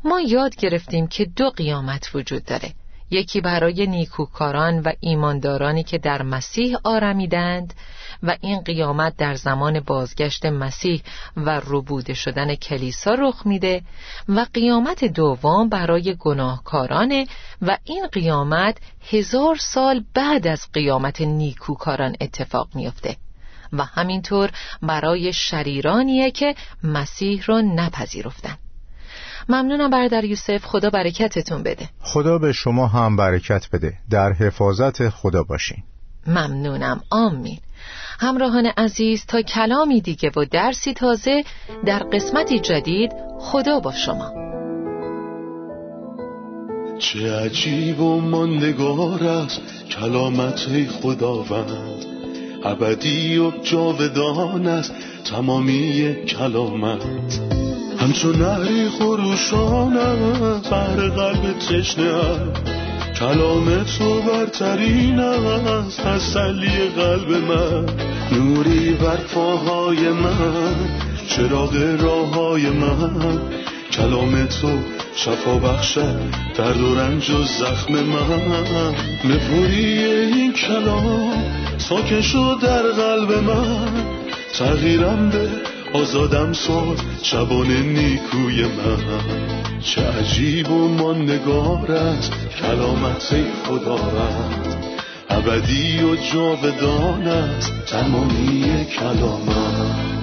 ما 0.04 0.20
یاد 0.20 0.56
گرفتیم 0.56 1.06
که 1.06 1.24
دو 1.24 1.50
قیامت 1.50 2.10
وجود 2.14 2.44
داره. 2.44 2.74
یکی 3.10 3.40
برای 3.40 3.86
نیکوکاران 3.86 4.78
و 4.80 4.92
ایماندارانی 5.00 5.82
که 5.82 5.98
در 5.98 6.22
مسیح 6.22 6.76
آرمیدند 6.84 7.74
و 8.22 8.36
این 8.40 8.60
قیامت 8.60 9.16
در 9.16 9.34
زمان 9.34 9.80
بازگشت 9.80 10.46
مسیح 10.46 11.02
و 11.36 11.60
ربوده 11.66 12.14
شدن 12.14 12.54
کلیسا 12.54 13.14
رخ 13.14 13.46
میده 13.46 13.82
و 14.28 14.46
قیامت 14.54 15.04
دوم 15.04 15.68
برای 15.68 16.16
گناهکارانه 16.18 17.26
و 17.62 17.78
این 17.84 18.06
قیامت 18.06 18.78
هزار 19.10 19.56
سال 19.56 20.04
بعد 20.14 20.46
از 20.46 20.72
قیامت 20.72 21.20
نیکوکاران 21.20 22.16
اتفاق 22.20 22.68
میافته 22.74 23.16
و 23.72 23.84
همینطور 23.84 24.50
برای 24.82 25.32
شریرانیه 25.32 26.30
که 26.30 26.54
مسیح 26.82 27.42
را 27.46 27.60
نپذیرفتن. 27.60 28.58
ممنونم 29.48 29.90
برادر 29.90 30.24
یوسف. 30.24 30.64
خدا 30.64 30.90
برکتتون 30.90 31.62
بده. 31.62 31.88
خدا 32.00 32.38
به 32.38 32.52
شما 32.52 32.86
هم 32.86 33.16
برکت 33.16 33.68
بده. 33.72 33.98
در 34.10 34.32
حفاظت 34.32 35.08
خدا 35.08 35.42
باشین. 35.42 35.82
ممنونم. 36.26 37.00
آمین. 37.10 37.58
همراهان 38.20 38.66
عزیز 38.66 39.26
تا 39.26 39.42
کلامی 39.42 40.00
دیگه 40.00 40.30
و 40.36 40.44
درسی 40.44 40.94
تازه 40.94 41.44
در 41.86 41.98
قسمتی 41.98 42.58
جدید 42.58 43.12
خدا 43.38 43.80
با 43.80 43.92
شما. 43.92 44.32
چه 46.98 47.32
عجیب 47.32 48.00
و 48.00 48.20
ماندگار 48.20 49.24
است 49.24 49.60
کلامت 49.90 50.88
خداوند. 51.02 52.04
ابدی 52.64 53.38
و 53.38 53.50
جاودان 53.50 54.66
است 54.66 54.94
تمامی 55.24 56.14
کلامت. 56.28 57.02
همچون 57.98 58.42
نهری 58.42 58.88
خروشان 58.88 59.94
بر 60.70 61.08
قلب 61.08 61.58
تشنه 61.58 62.77
کلام 63.18 63.84
تو 63.84 64.22
برترین 64.22 65.18
است 65.20 66.00
تسلی 66.00 66.88
قلب 66.96 67.30
من. 67.30 67.86
نوری 68.32 68.90
بر 68.90 69.16
پاهای 69.16 70.08
من 70.08 70.74
چراغ 71.28 71.96
راه 72.00 72.34
های 72.34 72.70
من. 72.70 73.40
کلام 73.92 74.46
تو 74.46 74.78
شفا 75.16 75.54
بخشد 75.54 76.20
درد 76.56 76.80
و 76.80 76.94
رنج 76.94 77.30
و 77.30 77.42
زخم 77.42 77.92
من. 77.92 78.94
نپوری 79.24 80.04
این 80.04 80.52
کلام 80.52 81.44
ساکن 81.78 82.20
شد 82.20 82.58
در 82.62 82.82
قلب 82.82 83.32
من. 83.32 83.88
تغییرم 84.58 85.30
به 85.30 85.77
آزادم 85.92 86.52
ساد 86.52 87.00
شبان 87.22 87.66
نیکوی 87.66 88.62
من. 88.64 89.80
چه 89.80 90.08
عجیب 90.08 90.70
و 90.70 90.88
ماندگار 90.88 91.92
است 91.92 92.32
کلامت 92.62 93.34
خدا 93.64 93.96
رد 93.96 94.76
ابدی 95.30 96.02
و 96.02 96.16
جاودان 96.16 97.28
است 97.28 97.72
تمامی 97.86 98.86
کلامت. 98.98 100.17